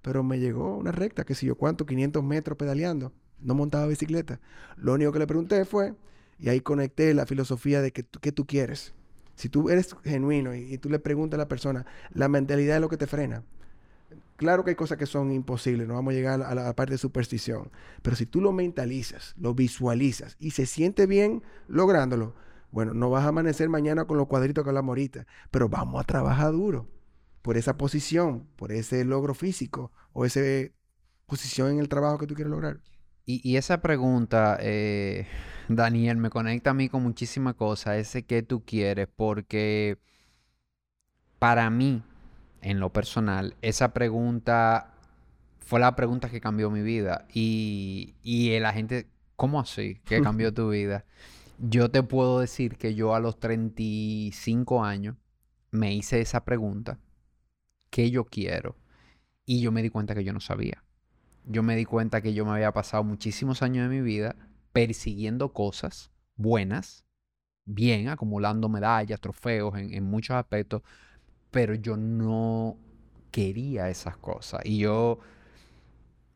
[0.02, 3.12] pero me llegó una recta, que si yo cuánto, 500 metros pedaleando.
[3.42, 4.40] No montaba bicicleta.
[4.76, 5.94] Lo único que le pregunté fue,
[6.38, 8.94] y ahí conecté la filosofía de que, ¿qué tú quieres?
[9.34, 12.88] Si tú eres genuino y, tú le preguntas a la persona, la mentalidad es lo
[12.88, 13.42] que te frena.
[14.36, 16.74] Claro que hay cosas que son imposibles, no vamos a llegar a la, a la
[16.74, 17.70] parte de superstición,
[18.02, 22.34] pero si tú lo mentalizas, lo visualizas y se siente bien lográndolo,
[22.72, 26.04] bueno, no vas a amanecer mañana con los cuadritos que hablamos ahorita, pero vamos a
[26.04, 26.88] trabajar duro
[27.42, 30.40] por esa posición, por ese logro físico o esa
[31.26, 32.80] posición en el trabajo que tú quieres lograr.
[33.24, 35.26] Y, y esa pregunta, eh,
[35.68, 39.98] Daniel, me conecta a mí con muchísimas cosas, ese que tú quieres, porque
[41.38, 42.02] para mí,
[42.60, 44.94] en lo personal, esa pregunta
[45.60, 47.26] fue la pregunta que cambió mi vida.
[47.32, 50.00] Y, y la gente, ¿cómo así?
[50.04, 51.04] ¿Qué cambió tu vida?
[51.58, 55.16] Yo te puedo decir que yo a los 35 años
[55.70, 56.98] me hice esa pregunta,
[57.90, 58.76] ¿qué yo quiero?
[59.46, 60.82] Y yo me di cuenta que yo no sabía
[61.46, 64.36] yo me di cuenta que yo me había pasado muchísimos años de mi vida
[64.72, 67.06] persiguiendo cosas buenas,
[67.66, 70.82] bien, acumulando medallas, trofeos en, en muchos aspectos,
[71.50, 72.78] pero yo no
[73.30, 74.62] quería esas cosas.
[74.64, 75.20] Y yo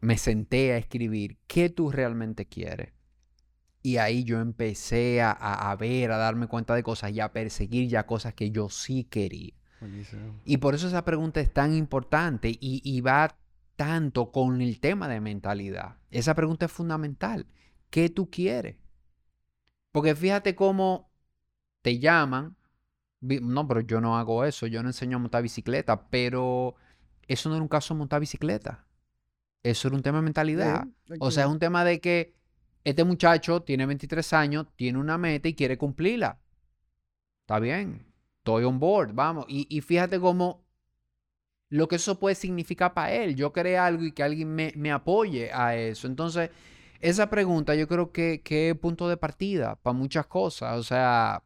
[0.00, 2.92] me senté a escribir qué tú realmente quieres.
[3.82, 7.32] Y ahí yo empecé a, a- a ver, a darme cuenta de cosas y a
[7.32, 9.54] perseguir ya cosas que yo sí quería.
[10.44, 13.36] Y por eso esa pregunta es tan importante y, y va
[13.76, 15.96] tanto con el tema de mentalidad.
[16.10, 17.46] Esa pregunta es fundamental.
[17.90, 18.76] ¿Qué tú quieres?
[19.92, 21.12] Porque fíjate cómo
[21.82, 22.56] te llaman.
[23.20, 24.66] No, pero yo no hago eso.
[24.66, 26.08] Yo no enseño a montar bicicleta.
[26.08, 26.74] Pero
[27.28, 28.86] eso no era un caso de montar bicicleta.
[29.62, 30.86] eso era un tema de mentalidad.
[31.20, 32.34] o sea, es un tema de que
[32.84, 36.40] este muchacho tiene 23 años, tiene una meta y quiere cumplirla.
[37.40, 38.06] Está bien,
[38.38, 39.44] estoy on board, vamos.
[39.48, 40.65] Y, fíjate cómo
[41.68, 43.34] lo que eso puede significar para él.
[43.34, 46.06] Yo creé algo y que alguien me, apoye a eso.
[46.06, 46.50] Entonces,
[47.00, 50.78] esa pregunta yo creo que, que es punto de partida para muchas cosas.
[50.78, 51.42] O sea,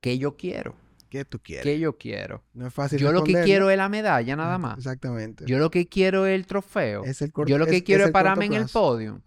[0.00, 0.74] ¿qué yo quiero?
[1.08, 1.64] ¿Qué tú quieres?
[1.64, 2.44] ¿Qué yo quiero?
[2.52, 2.98] No es fácil.
[2.98, 4.76] Yo lo que quiero es la medalla, nada más.
[4.76, 5.44] Exactamente.
[5.46, 7.04] Yo lo que quiero es el trofeo.
[7.46, 9.22] yo lo que quiero es, pararme en el podio.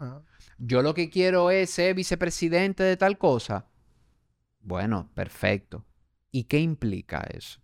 [0.60, 3.66] Yo lo que quiero es ser vicepresidente de tal cosa.
[4.60, 5.86] Bueno, perfecto.
[6.32, 7.60] ¿Y qué implica eso?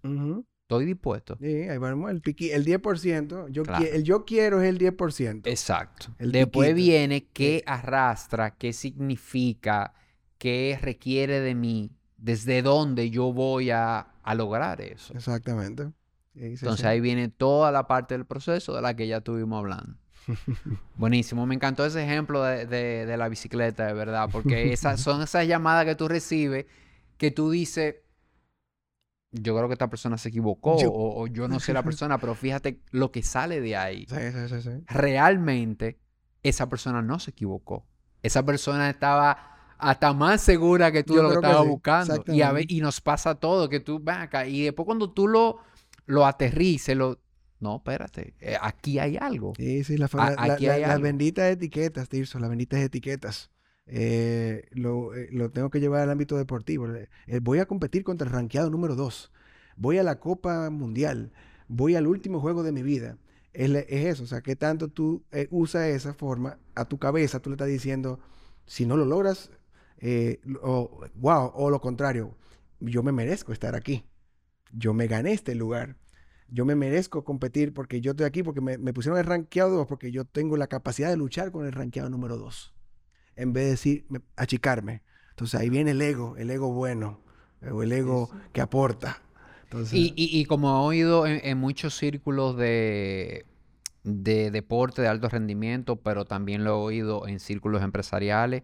[0.68, 1.38] Estoy dispuesto.
[1.40, 2.12] Sí, ahí vamos.
[2.12, 3.48] El, el 10%.
[3.52, 5.44] Yo el yo quiero es el 10%.
[5.46, 6.08] Exacto.
[6.20, 9.94] Después viene qué arrastra, qué significa,
[10.38, 15.14] qué requiere de mí, desde dónde yo voy a, lograr eso.
[15.14, 15.90] Exactamente.
[16.36, 19.96] Entonces ahí viene toda la parte del proceso de la que ya estuvimos hablando.
[20.98, 25.86] Buenísimo, me encantó ese ejemplo de, la bicicleta, de verdad, porque esas son esas llamadas
[25.86, 26.66] que tú recibes
[27.18, 27.96] que tú dices,
[29.32, 32.82] yo creo que esta persona se equivocó O, yo no sé la persona, pero fíjate
[32.92, 34.06] lo que sale de ahí.
[34.10, 36.00] Sí, sí, sí, Realmente
[36.44, 37.86] esa persona no se equivocó.
[38.24, 42.24] Esa persona estaba hasta más segura que tú lo estabas buscando.
[42.28, 44.48] Y, a y nos pasa todo, que tú vas acá.
[44.48, 45.60] Y después cuando tú lo,
[46.06, 47.20] lo aterrices, lo...
[47.60, 49.54] No, espérate, eh, aquí hay algo.
[49.58, 53.50] Sí, sí, la, las benditas etiquetas, Tirso, las benditas etiquetas.
[53.88, 56.88] Eh, lo, eh, lo, tengo que llevar al ámbito deportivo.
[57.42, 59.32] voy a competir contra el ranqueado número 2.
[59.78, 61.32] Voy a la Copa Mundial.
[61.68, 63.18] Voy al último juego de mi vida.
[63.54, 67.50] Es, es eso, o sea, que tanto tú usas esa forma a tu cabeza, tú
[67.50, 68.20] le estás diciendo,
[68.66, 69.50] si no lo logras,
[70.00, 72.36] eh, o, wow, o lo contrario,
[72.80, 74.06] yo me merezco estar aquí.
[74.72, 75.98] Yo me gané este lugar.
[76.50, 80.12] Yo me merezco competir porque yo estoy aquí, porque me, pusieron el rankeado 2, porque
[80.12, 82.74] yo tengo la capacidad de luchar con el rankeado número 2.
[83.38, 85.04] En vez de decir, achicarme.
[85.30, 87.22] Entonces ahí viene el ego, el ego bueno,
[87.72, 89.22] o el ego que aporta.
[89.92, 93.46] y, como he oído en, muchos círculos de,
[94.04, 98.64] de deporte de alto rendimiento, pero también lo he oído en círculos empresariales,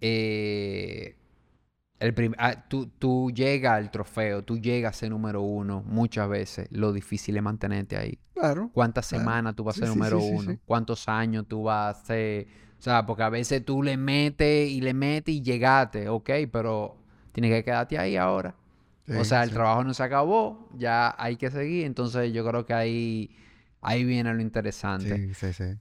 [0.00, 1.16] eh,
[2.02, 6.66] el ah, tú, tú llegas al trofeo, tú llegas a ser número uno muchas veces.
[6.70, 8.18] Lo difícil es mantenerte ahí.
[8.34, 8.70] Claro.
[8.72, 10.58] ¿Cuántas semanas tú vas a ser número uno?
[10.64, 12.46] ¿Cuántos años tú vas a ser?
[12.82, 16.96] O sea, porque a veces tú le metes y le metes y llegaste, ok, pero
[17.30, 18.56] tienes que quedarte ahí ahora.
[19.16, 21.86] o sea, el trabajo no se acabó, ya hay que seguir.
[21.86, 23.36] Entonces yo creo que ahí,
[23.82, 25.16] ahí viene lo interesante.
[25.16, 25.76] Sí, sí, sí.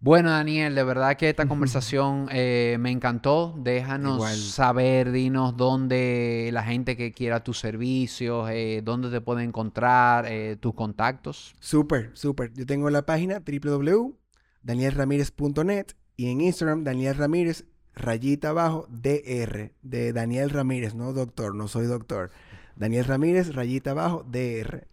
[0.00, 3.54] Bueno, Daniel, de verdad que esta conversación eh, me encantó.
[3.56, 10.26] Déjanos saber, dinos dónde la gente que quiera tus servicios, eh, dónde te puede encontrar,
[10.26, 11.54] eh, tus contactos.
[11.60, 12.52] Súper, súper.
[12.54, 17.64] Yo tengo la página www.danielramirez.net y en Instagram, Daniel Ramírez,
[17.94, 22.30] rayita abajo, DR, de Daniel Ramírez, no doctor, no soy doctor.
[22.76, 24.86] Daniel Ramírez, rayita abajo, DR.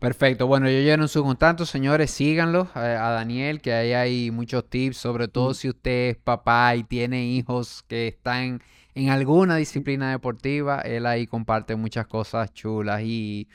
[0.00, 0.48] Perfecto.
[0.48, 2.10] Bueno, yo lleno su contacto, señores.
[2.10, 5.54] Síganlo a, Daniel, que ahí hay muchos tips, sobre todo mm.
[5.54, 8.60] si usted es papá y tiene hijos que están
[8.96, 10.80] en alguna disciplina deportiva.
[10.80, 13.46] Él ahí comparte muchas cosas chulas y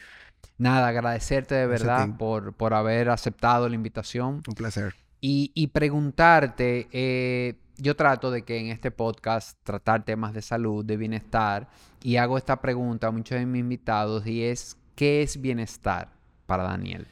[0.58, 4.44] nada, agradecerte de verdad por, por haber aceptado la invitación.
[4.48, 4.96] Un placer.
[5.20, 10.96] Y, preguntarte, eh, yo trato de que en este podcast tratar temas de salud, de
[10.96, 11.70] bienestar,
[12.04, 16.18] y hago esta pregunta a muchos de mis invitados y es, ¿qué es bienestar?
[16.48, 17.06] para Daniel?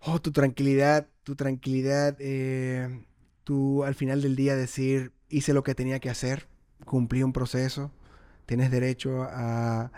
[0.00, 3.06] Oh, tu tranquilidad, tu tranquilidad, eh,
[3.44, 6.48] tú al final del día decir, hice lo que tenía que hacer,
[6.84, 7.92] cumplí un proceso,
[8.46, 9.92] tienes derecho a,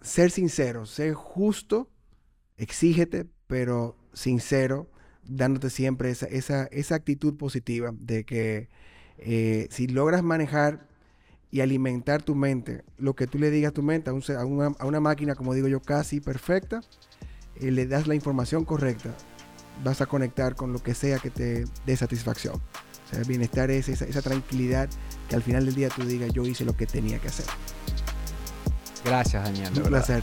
[0.00, 1.90] ser sincero, ser justo,
[2.56, 4.88] exígete, pero sincero,
[5.28, 8.68] dándote siempre esa, esa, actitud positiva de que
[9.18, 10.86] eh, si logras manejar
[11.50, 12.84] y alimentar tu mente.
[12.98, 16.20] Lo que tú le digas a tu mente, a, una, máquina, como digo yo, casi
[16.20, 16.82] perfecta,
[17.56, 19.14] eh, le das la información correcta,
[19.84, 22.56] vas a conectar con lo que sea que te dé satisfacción.
[22.56, 24.88] O sea, el bienestar es esa, tranquilidad
[25.28, 27.46] que al final del día tú digas, yo hice lo que tenía que hacer.
[29.04, 29.72] Gracias, Daniel.
[29.76, 30.22] Un placer,